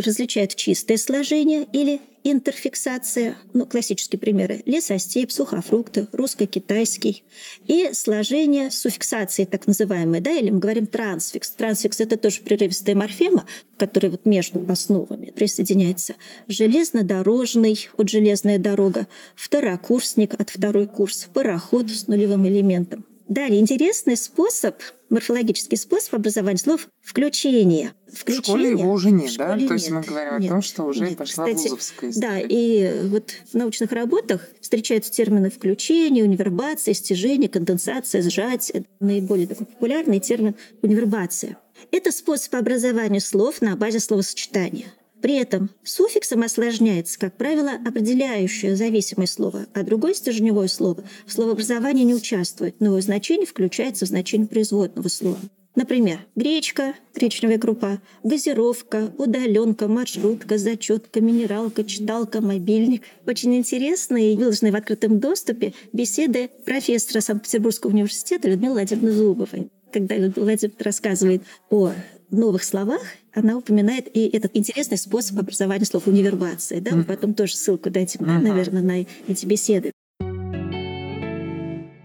различают 0.00 0.54
чистое 0.54 0.96
сложение 0.96 1.66
или 1.72 2.00
интерфиксация, 2.24 3.36
ну, 3.54 3.66
классические 3.66 4.18
примеры, 4.18 4.62
лесостепь, 4.66 5.30
сухофрукты, 5.30 6.08
русско-китайский, 6.12 7.22
и 7.66 7.90
сложение 7.92 8.70
суффиксации, 8.70 9.44
так 9.44 9.66
называемой, 9.66 10.20
да, 10.20 10.32
или 10.32 10.50
мы 10.50 10.58
говорим 10.58 10.86
трансфикс. 10.86 11.50
Трансфикс— 11.50 12.00
это 12.00 12.16
тоже 12.16 12.40
прерывистая 12.40 12.94
морфема, 12.94 13.46
которая 13.76 14.12
вот 14.12 14.26
между 14.26 14.64
основами 14.68 15.30
присоединяется. 15.30 16.14
Железнодорожный 16.48 17.88
от 17.96 18.08
железная 18.08 18.58
дорога, 18.58 19.06
второкурсник 19.34 20.34
от 20.34 20.50
второй 20.50 20.86
курс, 20.86 21.28
пароход 21.32 21.90
с 21.90 22.08
нулевым 22.08 22.46
элементом. 22.46 23.04
Далее, 23.28 23.60
интересный 23.60 24.16
способ, 24.16 24.76
морфологический 25.10 25.76
способ 25.76 26.14
образования 26.14 26.56
слов– 26.56 26.88
включение. 27.02 27.92
включение. 28.10 28.40
В 28.40 28.44
школе 28.44 28.70
его 28.70 28.90
уже 28.90 29.10
нет, 29.10 29.36
да? 29.36 29.58
То 29.58 29.74
есть 29.74 29.90
мы 29.90 30.00
говорим 30.00 30.40
нет, 30.40 30.50
о 30.50 30.54
том, 30.54 30.62
что 30.62 30.84
уже 30.84 31.04
нет. 31.04 31.18
пошла 31.18 31.44
Кстати, 31.44 31.68
вузовская 31.68 32.10
история. 32.10 32.26
Да, 32.26 32.40
и 32.40 33.08
вот 33.08 33.32
в 33.52 33.54
научных 33.54 33.92
работах 33.92 34.48
встречаются 34.62 35.12
термины 35.12 35.50
включение, 35.50 36.24
универбация, 36.24 36.94
стяжение, 36.94 37.50
конденсация, 37.50 38.22
сжатие. 38.22 38.84
Наиболее 38.98 39.46
такой 39.46 39.66
популярный 39.66 40.20
термин– 40.20 40.54
универбация. 40.82 41.58
Это 41.90 42.10
способ 42.12 42.54
образования 42.54 43.20
слов 43.20 43.60
на 43.60 43.76
базе 43.76 44.00
словосочетания. 44.00 44.86
При 45.20 45.36
этом 45.36 45.70
суффиксом 45.82 46.42
осложняется, 46.42 47.18
как 47.18 47.36
правило, 47.36 47.72
определяющее 47.84 48.76
зависимое 48.76 49.26
слово, 49.26 49.66
а 49.74 49.82
другое 49.82 50.14
стержневое 50.14 50.68
слово 50.68 51.04
в 51.26 51.32
словообразовании 51.32 52.04
не 52.04 52.14
участвует, 52.14 52.76
но 52.80 52.86
его 52.86 53.00
значение 53.00 53.46
включается 53.46 54.04
в 54.04 54.08
значение 54.08 54.46
производного 54.46 55.08
слова. 55.08 55.38
Например, 55.74 56.18
гречка, 56.34 56.94
гречневая 57.14 57.58
крупа, 57.58 58.00
газировка, 58.24 59.12
удаленка, 59.16 59.86
маршрутка, 59.86 60.58
зачетка, 60.58 61.20
минералка, 61.20 61.84
читалка, 61.84 62.40
мобильник. 62.40 63.02
Очень 63.26 63.54
интересные 63.54 64.34
и 64.34 64.36
выложенные 64.36 64.72
в 64.72 64.76
открытом 64.76 65.20
доступе 65.20 65.74
беседы 65.92 66.50
профессора 66.64 67.20
Санкт-Петербургского 67.20 67.90
университета 67.92 68.48
Людмилы 68.48 68.74
Владимировны 68.74 69.12
Зубовой 69.12 69.70
когда 69.92 70.16
Владимир 70.36 70.74
рассказывает 70.80 71.42
о 71.70 71.92
новых 72.30 72.64
словах, 72.64 73.02
она 73.32 73.56
упоминает 73.56 74.08
и 74.14 74.26
этот 74.28 74.56
интересный 74.56 74.98
способ 74.98 75.38
образования 75.38 75.84
слов 75.84 76.06
универбации. 76.06 76.80
Да? 76.80 76.94
Мы 76.94 77.04
потом 77.04 77.34
тоже 77.34 77.56
ссылку 77.56 77.90
дадим, 77.90 78.22
uh-huh. 78.22 78.40
наверное, 78.40 78.82
на 78.82 79.06
эти 79.26 79.46
беседы. 79.46 79.92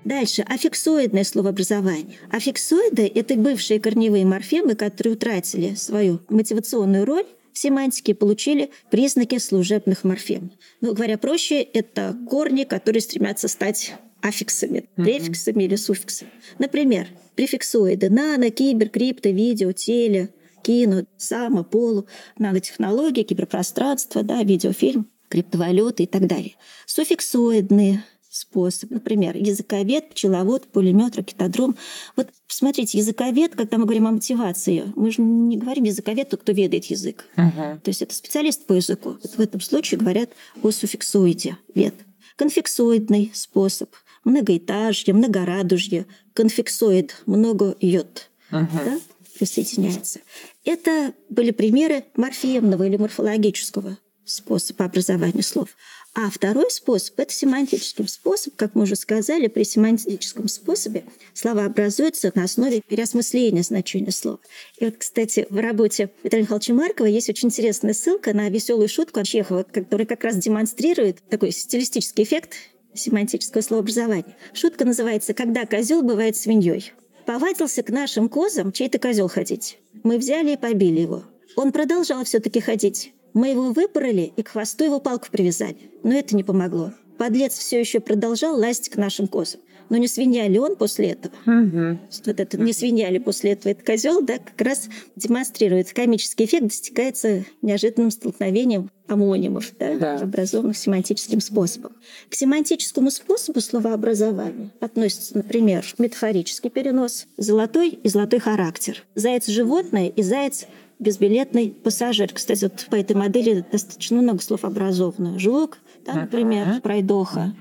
Дальше. 0.03 0.41
Аффиксоидное 0.43 1.23
словообразование. 1.23 2.17
Аффиксоиды— 2.29 3.09
это 3.15 3.35
бывшие 3.35 3.79
корневые 3.79 4.25
морфемы, 4.25 4.75
которые 4.75 5.15
утратили 5.15 5.75
свою 5.75 6.19
мотивационную 6.29 7.05
роль 7.05 7.25
в 7.53 7.57
семантике 7.57 8.11
и 8.11 8.15
получили 8.15 8.69
признаки 8.91 9.37
служебных 9.37 10.03
морфем. 10.03 10.51
Ну, 10.81 10.93
говоря 10.93 11.17
проще, 11.17 11.61
это 11.61 12.15
корни, 12.29 12.63
которые 12.63 13.01
стремятся 13.01 13.47
стать 13.47 13.93
аффиксами, 14.23 14.85
префиксами 14.95 15.63
mm-hmm. 15.63 15.65
или 15.65 15.75
суффиксами. 15.75 16.31
Например, 16.57 17.07
префиксоиды 17.35 18.09
нано, 18.09 18.49
кибер, 18.49 18.89
крипто, 18.89 19.29
видео, 19.29 19.73
теле, 19.73 20.29
кино, 20.63 21.03
само, 21.17 21.63
полу, 21.63 22.07
нанотехнологии, 22.39 23.23
киберпространство, 23.23 24.23
да, 24.23 24.41
видеофильм, 24.41 25.09
криптовалюты 25.27 26.03
и 26.03 26.07
так 26.07 26.25
далее. 26.25 26.55
Суффиксоидные 26.85 28.03
способ. 28.29 28.89
Например, 28.91 29.35
языковед, 29.35 30.09
пчеловод, 30.09 30.67
пулемет, 30.67 31.17
ракетодром. 31.17 31.75
Вот 32.15 32.29
смотрите, 32.47 32.97
языковед, 32.97 33.55
когда 33.55 33.77
мы 33.77 33.83
говорим 33.83 34.07
о 34.07 34.11
мотивации, 34.11 34.85
мы 34.95 35.11
же 35.11 35.21
не 35.21 35.57
говорим 35.57 35.83
языковед, 35.83 36.29
тот, 36.29 36.41
кто 36.41 36.53
ведает 36.53 36.85
язык. 36.85 37.25
Uh-huh. 37.35 37.79
То 37.81 37.89
есть 37.89 38.01
это 38.01 38.15
специалист 38.15 38.65
по 38.65 38.73
языку. 38.73 39.17
Вот 39.21 39.35
в 39.35 39.39
этом 39.39 39.59
случае 39.59 39.99
говорят 39.99 40.31
о 40.63 40.71
суффиксоиде, 40.71 41.57
вед. 41.75 41.93
Конфиксоидный 42.37 43.31
способ– 43.33 43.93
многоэтажье, 44.23 45.13
многорадужье, 45.13 46.05
конфиксоид, 46.33 47.21
много 47.25 47.75
йод. 47.79 48.29
Uh-huh. 48.51 48.67
Да? 48.85 48.99
присоединяется. 49.37 50.19
Это 50.63 51.13
были 51.29 51.51
примеры 51.51 52.05
морфемного 52.15 52.83
или 52.87 52.97
морфологического 52.97 53.97
способа 54.25 54.85
образования 54.85 55.43
слов. 55.43 55.69
А 56.15 56.29
второй 56.29 56.69
способ– 56.69 57.15
это 57.19 57.33
семантический 57.33 58.07
способ. 58.07 58.55
Как 58.55 58.75
мы 58.75 58.83
уже 58.83 58.95
сказали, 58.95 59.47
при 59.47 59.63
семантическом 59.63 60.47
способе 60.47 61.03
слова 61.33 61.65
образуются 61.65 62.31
на 62.35 62.43
основе 62.43 62.81
переосмысления 62.81 63.63
значения 63.63 64.11
слова. 64.11 64.39
И 64.77 64.85
вот, 64.85 64.97
кстати, 64.97 65.47
в 65.49 65.57
работе 65.57 66.11
Виталия 66.21 66.43
Михайловича 66.43 66.73
Маркова 66.75 67.07
есть 67.07 67.29
очень 67.29 67.47
интересная 67.47 67.95
ссылка 67.95 68.33
на 68.33 68.47
веселую 68.49 68.87
шутку 68.87 69.21
от 69.21 69.25
Чехова, 69.25 69.63
которая 69.63 70.05
как 70.05 70.23
раз 70.23 70.37
демонстрирует 70.37 71.17
такой 71.29 71.51
стилистический 71.51 72.23
эффект 72.23 72.53
семантического 72.95 73.61
словообразования. 73.61 74.35
Шутка 74.53 74.85
называется 74.85 75.33
«Когда 75.33 75.65
козел 75.65 76.01
бывает 76.01 76.35
свиньей». 76.35 76.93
Повадился 77.25 77.83
к 77.83 77.89
нашим 77.89 78.27
козам 78.27 78.71
чей-то 78.71 78.99
козел 78.99 79.29
ходить. 79.29 79.79
Мы 80.03 80.17
взяли 80.17 80.53
и 80.53 80.57
побили 80.57 80.99
его. 81.01 81.23
Он 81.55 81.71
продолжал 81.71 82.23
все-таки 82.25 82.59
ходить. 82.59 83.13
Мы 83.33 83.49
его 83.49 83.71
выпороли 83.71 84.33
и 84.35 84.43
к 84.43 84.49
хвосту 84.49 84.83
его 84.83 84.99
палку 84.99 85.27
привязали. 85.31 85.91
Но 86.03 86.13
это 86.13 86.35
не 86.35 86.43
помогло. 86.43 86.91
Подлец 87.17 87.57
все 87.57 87.79
еще 87.79 87.99
продолжал 87.99 88.57
лазить 88.57 88.89
к 88.89 88.97
нашим 88.97 89.27
козам. 89.27 89.61
Но 89.93 89.99
не 89.99 90.07
свинья 90.07 90.47
ли 90.47 90.57
он 90.57 90.75
после 90.75 91.09
этого? 91.09 91.35
Угу. 91.45 91.99
Вот 92.25 92.39
это 92.39 92.57
не 92.57 92.73
свинья 92.73 93.11
ли 93.11 93.19
после 93.19 93.51
этого 93.51 93.73
этот 93.73 93.85
козел, 93.85 94.23
да, 94.23 94.39
как 94.39 94.59
раз 94.59 94.89
демонстрирует 95.15 95.93
комический 95.93 96.45
эффект, 96.45 96.63
достигается 96.63 97.45
неожиданным 97.61 98.09
столкновением 98.09 98.89
амонимов, 99.07 99.71
да, 99.77 99.95
да. 99.99 100.15
образованных 100.15 100.77
семантическим 100.77 101.39
способом. 101.41 101.91
К 102.27 102.33
семантическому 102.33 103.11
способу 103.11 103.61
словообразования 103.61 104.71
относится, 104.79 105.37
например, 105.37 105.85
метафорический 105.99 106.71
перенос, 106.71 107.27
золотой 107.37 107.89
и 107.89 108.09
золотой 108.09 108.39
характер, 108.39 109.03
заяц 109.13 109.45
животное 109.45 110.07
и 110.07 110.23
заяц 110.23 110.65
безбилетный 110.97 111.69
пассажир. 111.69 112.31
Кстати, 112.33 112.63
вот 112.63 112.87
по 112.89 112.95
этой 112.95 113.15
модели 113.15 113.63
достаточно 113.71 114.19
много 114.19 114.41
слов 114.41 114.65
образовано. 114.65 115.37
Жук, 115.37 115.77
да, 116.03 116.13
например, 116.13 116.81
пройдоха 116.81 117.53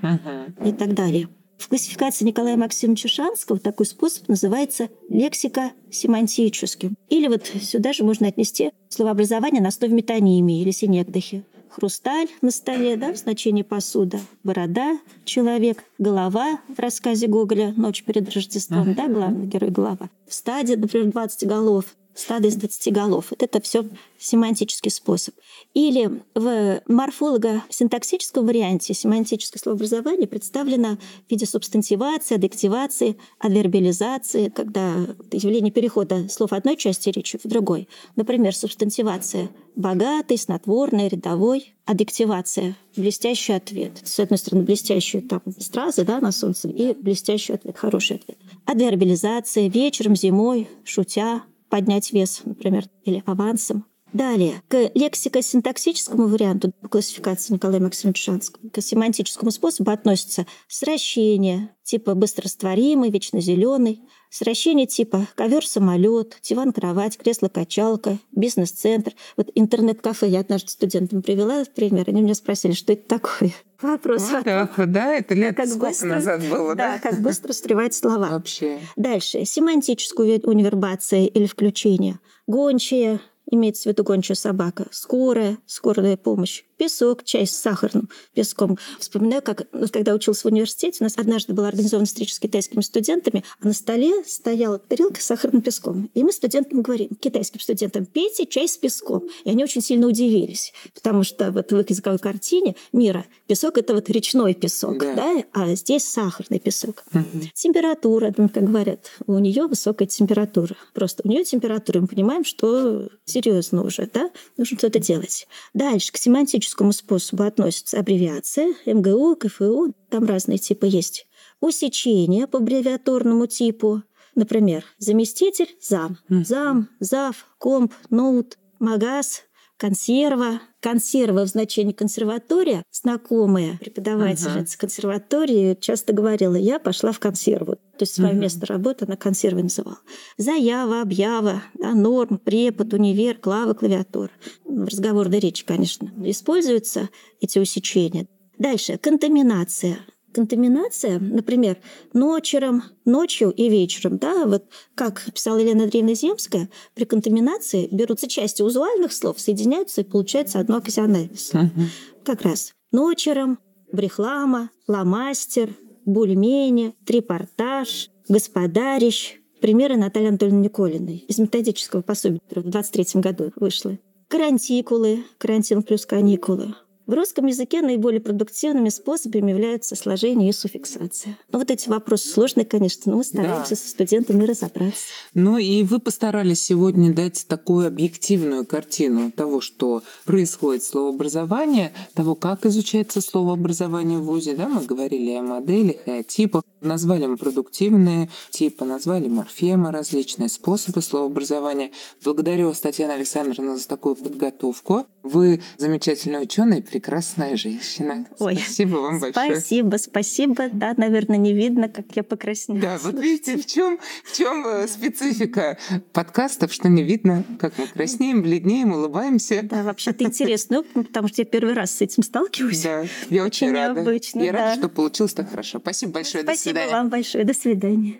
и 0.65 0.71
так 0.71 0.95
далее. 0.95 1.27
В 1.57 1.69
классификации 1.69 2.25
Николая 2.25 2.57
Максимовича 2.57 3.07
Шанского 3.07 3.59
такой 3.59 3.85
способ 3.85 4.27
называется 4.27 4.89
лексико-семантическим. 5.09 6.95
Или 7.09 7.27
вот 7.27 7.45
сюда 7.45 7.93
же 7.93 8.03
можно 8.03 8.27
отнести 8.27 8.71
словообразование 8.89 9.61
на 9.61 9.69
основе 9.69 9.93
метонимии 9.93 10.61
или 10.61 10.71
синекдохи. 10.71 11.43
хрусталь 11.69 12.27
на 12.41 12.51
столе, 12.51 12.97
да, 12.97 13.13
в 13.13 13.17
значении 13.17 13.63
посуда, 13.63 14.19
борода, 14.43 14.99
человек, 15.25 15.83
голова 15.97 16.59
в 16.67 16.79
рассказе 16.79 17.27
Гоголя 17.27 17.73
«Ночь 17.75 18.03
перед 18.03 18.33
Рождеством», 18.33 18.93
да, 18.93 19.07
главный 19.07 19.47
герой 19.47 19.71
голова. 19.71 20.09
В 20.27 20.33
стаде, 20.33 20.77
например, 20.77 21.11
20 21.11 21.47
голов, 21.47 21.85
стадо 22.15 22.47
из 22.47 22.55
20 22.55 22.93
голов. 22.93 23.27
Вот 23.31 23.43
это 23.43 23.61
все 23.61 23.85
семантический 24.17 24.91
способ. 24.91 25.35
Или 25.73 26.21
в 26.35 26.81
морфолого-синтаксическом 26.87 28.45
варианте 28.45 28.93
семантическое 28.93 29.59
словообразование 29.59 30.27
представлено 30.27 30.97
в 31.27 31.31
виде 31.31 31.45
субстантивации, 31.45 32.35
аддективации, 32.35 33.17
адвербиализации, 33.39 34.49
когда 34.49 34.93
явление 35.31 35.71
перехода 35.71 36.29
слов 36.29 36.53
одной 36.53 36.77
части 36.77 37.09
речи 37.09 37.39
в 37.43 37.47
другой. 37.47 37.87
Например, 38.15 38.55
субстантивация 38.55 39.49
богатый, 39.75 40.37
снотворный, 40.37 41.07
рядовой, 41.07 41.73
аддективация, 41.85 42.77
блестящий 42.95 43.53
ответ. 43.53 43.93
С 44.03 44.19
одной 44.19 44.37
стороны, 44.37 44.63
блестящие 44.63 45.21
там 45.21 45.41
стразы 45.59 46.03
да, 46.03 46.19
на 46.19 46.31
солнце 46.31 46.69
и 46.69 46.93
блестящий 46.93 47.53
ответ, 47.53 47.77
хороший 47.77 48.17
ответ. 48.17 48.37
Адвербиализация 48.65 49.67
вечером, 49.67 50.15
зимой, 50.15 50.69
шутя, 50.83 51.43
поднять 51.73 52.13
вес, 52.13 52.43
например, 52.45 52.83
или 53.03 53.23
авансом. 53.25 53.87
Далее, 54.13 54.61
к 54.67 54.91
лексико-синтаксическому 54.93 56.27
варианту 56.27 56.71
классификации 56.89 57.53
Николая 57.53 57.81
Максимовича 57.81 58.31
Шанского, 58.31 58.69
к 58.69 58.79
семантическому 58.79 59.49
способу 59.49 59.89
относятся 59.89 60.45
сращение 60.67 61.75
типа 61.83 62.13
быстрорастворимый, 62.13 63.09
вечно 63.09 63.41
зеленый, 63.41 64.03
сращение 64.29 64.85
типа 64.85 65.27
ковер-самолет, 65.35 66.37
диван-кровать, 66.43 67.17
кресло-качалка, 67.17 68.19
бизнес-центр. 68.31 69.13
Вот 69.35 69.49
интернет-кафе 69.55 70.27
я 70.27 70.41
однажды 70.41 70.69
студентам 70.69 71.23
привела 71.23 71.65
пример, 71.65 72.05
они 72.07 72.21
меня 72.21 72.35
спросили, 72.35 72.73
что 72.73 72.93
это 72.93 73.07
такое. 73.07 73.51
Вопрос. 73.81 74.29
Вот, 74.31 74.45
да, 74.45 74.69
да, 74.77 75.13
это 75.15 75.33
лет 75.33 75.57
как 75.57 75.67
сколько 75.67 75.87
быстро, 75.87 76.07
назад 76.07 76.41
было, 76.49 76.73
да? 76.75 76.93
Да, 76.93 76.99
как 76.99 77.19
быстро 77.19 77.51
стревать 77.51 77.93
слова. 77.93 78.29
Вообще. 78.29 78.79
Дальше. 78.95 79.43
Семантическую 79.43 80.39
универбация 80.45 81.25
или 81.25 81.45
включение. 81.45 82.19
Гончая, 82.47 83.19
имеется 83.49 83.83
в 83.83 83.85
виду 83.87 84.03
гончая 84.03 84.35
собака, 84.35 84.87
скорая, 84.91 85.57
скорая 85.65 86.17
помощь, 86.17 86.63
песок, 86.83 87.23
чай 87.23 87.47
с 87.47 87.55
сахарным 87.55 88.09
песком. 88.33 88.77
Вспоминаю, 88.99 89.41
как 89.41 89.69
когда 89.91 90.13
учился 90.13 90.41
в 90.41 90.51
университете, 90.51 90.97
у 90.99 91.03
нас 91.05 91.13
однажды 91.17 91.53
был 91.53 91.63
организован 91.63 92.05
встреча 92.05 92.35
с 92.35 92.39
китайскими 92.39 92.81
студентами, 92.81 93.45
а 93.61 93.67
на 93.67 93.73
столе 93.73 94.11
стояла 94.25 94.79
тарелка 94.79 95.21
с 95.21 95.23
сахарным 95.23 95.61
песком. 95.61 96.09
И 96.13 96.23
мы 96.23 96.33
студентам 96.33 96.81
говорим, 96.81 97.11
китайским 97.17 97.61
студентам, 97.61 98.05
пейте 98.05 98.45
чай 98.45 98.67
с 98.67 98.75
песком. 98.75 99.23
И 99.45 99.49
они 99.49 99.63
очень 99.63 99.81
сильно 99.81 100.07
удивились, 100.07 100.73
потому 100.93 101.23
что 101.23 101.53
вот 101.53 101.71
в 101.71 101.79
их 101.79 101.89
языковой 101.89 102.19
картине 102.19 102.75
мира 102.91 103.25
песок— 103.47 103.77
это 103.77 103.93
вот 103.93 104.09
речной 104.09 104.53
песок, 104.53 104.99
да. 104.99 105.15
Да? 105.15 105.43
а 105.53 105.75
здесь 105.75 106.03
сахарный 106.03 106.59
песок. 106.59 107.05
Угу. 107.13 107.47
Температура, 107.53 108.33
как 108.33 108.63
говорят, 108.65 109.09
у 109.25 109.39
нее 109.39 109.67
высокая 109.67 110.07
температура. 110.07 110.75
Просто 110.93 111.21
у 111.23 111.29
нее 111.29 111.45
температура, 111.45 112.01
мы 112.01 112.07
понимаем, 112.07 112.43
что 112.43 113.07
серьезно 113.23 113.83
уже, 113.83 114.09
да, 114.13 114.29
нужно 114.57 114.77
что-то 114.77 114.99
делать. 114.99 115.47
Дальше, 115.73 116.11
к 116.11 116.17
семантическому 116.17 116.72
способу 116.91 117.43
относятся 117.43 117.99
аббревиация, 117.99 118.73
МГУ, 118.85 119.35
КФУ, 119.35 119.93
там 120.09 120.25
разные 120.25 120.57
типы 120.57 120.87
есть. 120.87 121.27
Усечение 121.59 122.47
по 122.47 122.57
аббревиатурному 122.57 123.47
типу, 123.47 124.03
например, 124.35 124.83
заместитель, 124.97 125.69
зам, 125.81 126.17
зам, 126.27 126.89
зав, 126.99 127.47
комп, 127.57 127.93
ноут, 128.09 128.57
магаз, 128.79 129.43
консерва. 129.83 130.61
Консерва 130.79 131.43
в 131.43 131.47
значении 131.47 131.91
консерватория. 131.91 132.83
Знакомая 132.89 133.77
преподавательница 133.81 134.75
uh-huh. 134.77 134.79
консерватории 134.79 135.77
часто 135.79 136.13
говорила, 136.13 136.55
я 136.55 136.79
пошла 136.79 137.11
в 137.11 137.19
консерву. 137.19 137.75
То 137.75 138.03
есть 138.03 138.13
свое 138.13 138.33
uh-huh. 138.33 138.37
место 138.37 138.65
работы 138.65 139.03
она 139.05 139.17
консервой 139.17 139.63
называла. 139.63 139.97
Заява, 140.37 141.01
объява, 141.01 141.63
да, 141.73 141.93
норм, 141.93 142.37
препод, 142.37 142.93
универ, 142.93 143.37
клава, 143.37 143.73
клавиатура. 143.73 144.29
В 144.63 144.85
разговорной 144.85 145.39
речи, 145.39 145.65
конечно, 145.65 146.09
используются 146.23 147.09
эти 147.41 147.59
усечения. 147.59 148.27
Дальше. 148.57 148.97
Контаминация 148.97 149.97
контаминация, 150.33 151.19
например, 151.19 151.77
ночером, 152.11 152.83
ночью 153.05 153.51
и 153.51 153.69
вечером, 153.69 154.17
да, 154.17 154.45
вот 154.45 154.65
как 154.95 155.23
писала 155.33 155.59
Елена 155.59 155.83
Андреевна 155.83 156.15
Земская, 156.15 156.69
при 156.95 157.05
контаминации 157.05 157.87
берутся 157.91 158.27
части 158.27 158.61
узуальных 158.61 159.13
слов, 159.13 159.39
соединяются 159.39 160.01
и 160.01 160.03
получается 160.03 160.59
одно 160.59 160.77
оказиональное 160.77 161.37
слово. 161.37 161.65
Угу. 161.65 161.81
Как 162.25 162.41
раз 162.41 162.73
ночером, 162.91 163.59
брехлама, 163.91 164.71
ломастер, 164.87 165.69
бульмени, 166.05 166.95
трипортаж, 167.05 168.09
господарищ. 168.27 169.39
Примеры 169.61 169.95
Натальи 169.95 170.27
Анатольевны 170.27 170.59
Николиной 170.59 171.23
из 171.29 171.39
методического 171.39 172.01
пособия 172.01 172.41
в 172.49 172.69
23 172.69 173.21
году 173.21 173.53
вышло. 173.55 173.97
Карантикулы, 174.27 175.23
карантин 175.37 175.83
плюс 175.83 176.05
каникулы, 176.05 176.75
в 177.05 177.13
русском 177.13 177.45
языке 177.47 177.81
наиболее 177.81 178.21
продуктивными 178.21 178.89
способами 178.89 179.51
являются 179.51 179.95
сложение 179.95 180.49
и 180.49 180.53
суффиксация. 180.53 181.37
Ну, 181.51 181.59
вот 181.59 181.69
эти 181.69 181.89
вопросы 181.89 182.29
сложные, 182.29 182.65
конечно, 182.65 183.11
но 183.11 183.17
мы 183.17 183.23
стараемся 183.23 183.71
да. 183.71 183.75
со 183.75 183.89
студентами 183.89 184.43
разобраться. 184.45 185.03
Ну 185.33 185.57
и 185.57 185.83
вы 185.83 185.99
постарались 185.99 186.61
сегодня 186.61 187.13
дать 187.13 187.45
такую 187.47 187.87
объективную 187.87 188.65
картину 188.65 189.31
того, 189.31 189.59
что 189.59 190.01
происходит 190.25 190.83
в 190.83 190.87
словообразовании, 190.87 191.91
того, 192.13 192.35
как 192.35 192.65
изучается 192.65 193.21
словообразование 193.21 194.19
в 194.19 194.23
ВУЗе. 194.23 194.55
Да? 194.55 194.67
Мы 194.67 194.81
говорили 194.85 195.33
о 195.33 195.41
моделях 195.41 195.97
и 196.05 196.11
о 196.11 196.23
типах. 196.23 196.63
Назвали 196.81 197.25
мы 197.25 197.37
продуктивные 197.37 198.29
типы, 198.49 198.85
назвали 198.85 199.27
морфемы, 199.27 199.91
различные 199.91 200.49
способы 200.49 201.01
словообразования. 201.01 201.91
Благодарю 202.23 202.67
вас, 202.67 202.79
Татьяна 202.79 203.13
Александровна, 203.13 203.77
за 203.77 203.87
такую 203.87 204.15
подготовку. 204.15 205.05
Вы 205.23 205.61
замечательный 205.77 206.43
ученый, 206.43 206.81
прекрасная 206.81 207.55
женщина. 207.55 208.27
Ой, 208.39 208.57
спасибо 208.57 208.97
вам 208.97 209.19
большое. 209.19 209.55
Спасибо, 209.55 209.95
спасибо. 209.97 210.69
Да, 210.71 210.93
наверное, 210.97 211.37
не 211.37 211.53
видно, 211.53 211.87
как 211.87 212.05
я 212.15 212.23
покраснела. 212.23 212.81
Да, 212.81 212.97
вот 213.01 213.15
видите, 213.15 213.57
в 213.57 213.65
чем, 213.65 213.99
в 214.25 214.35
чем 214.35 214.67
э, 214.67 214.87
специфика 214.87 215.77
подкастов, 216.11 216.73
что 216.73 216.89
не 216.89 217.03
видно, 217.03 217.45
как 217.59 217.77
мы 217.77 217.87
краснеем, 217.87 218.41
бледнеем, 218.41 218.91
улыбаемся. 218.91 219.61
Да, 219.63 219.83
вообще-то 219.83 220.25
интересно, 220.25 220.83
ну, 220.93 221.03
потому 221.03 221.29
что 221.29 221.41
я 221.41 221.45
первый 221.45 221.73
раз 221.73 221.95
с 221.95 222.01
этим 222.01 222.21
сталкиваюсь. 222.21 222.81
Да, 222.81 223.05
я 223.29 223.45
очень, 223.45 223.67
очень 223.67 223.71
рада. 223.71 224.01
Необычно, 224.01 224.41
я 224.41 224.51
да. 224.51 224.57
рада, 224.57 224.79
что 224.79 224.89
получилось 224.89 225.33
так 225.33 225.49
хорошо. 225.49 225.79
Спасибо 225.79 226.11
большое. 226.13 226.43
Спасибо 226.43 226.73
до 226.73 226.79
свидания. 226.79 226.91
вам 226.91 227.09
большое. 227.09 227.43
До 227.45 227.53
свидания. 227.53 228.19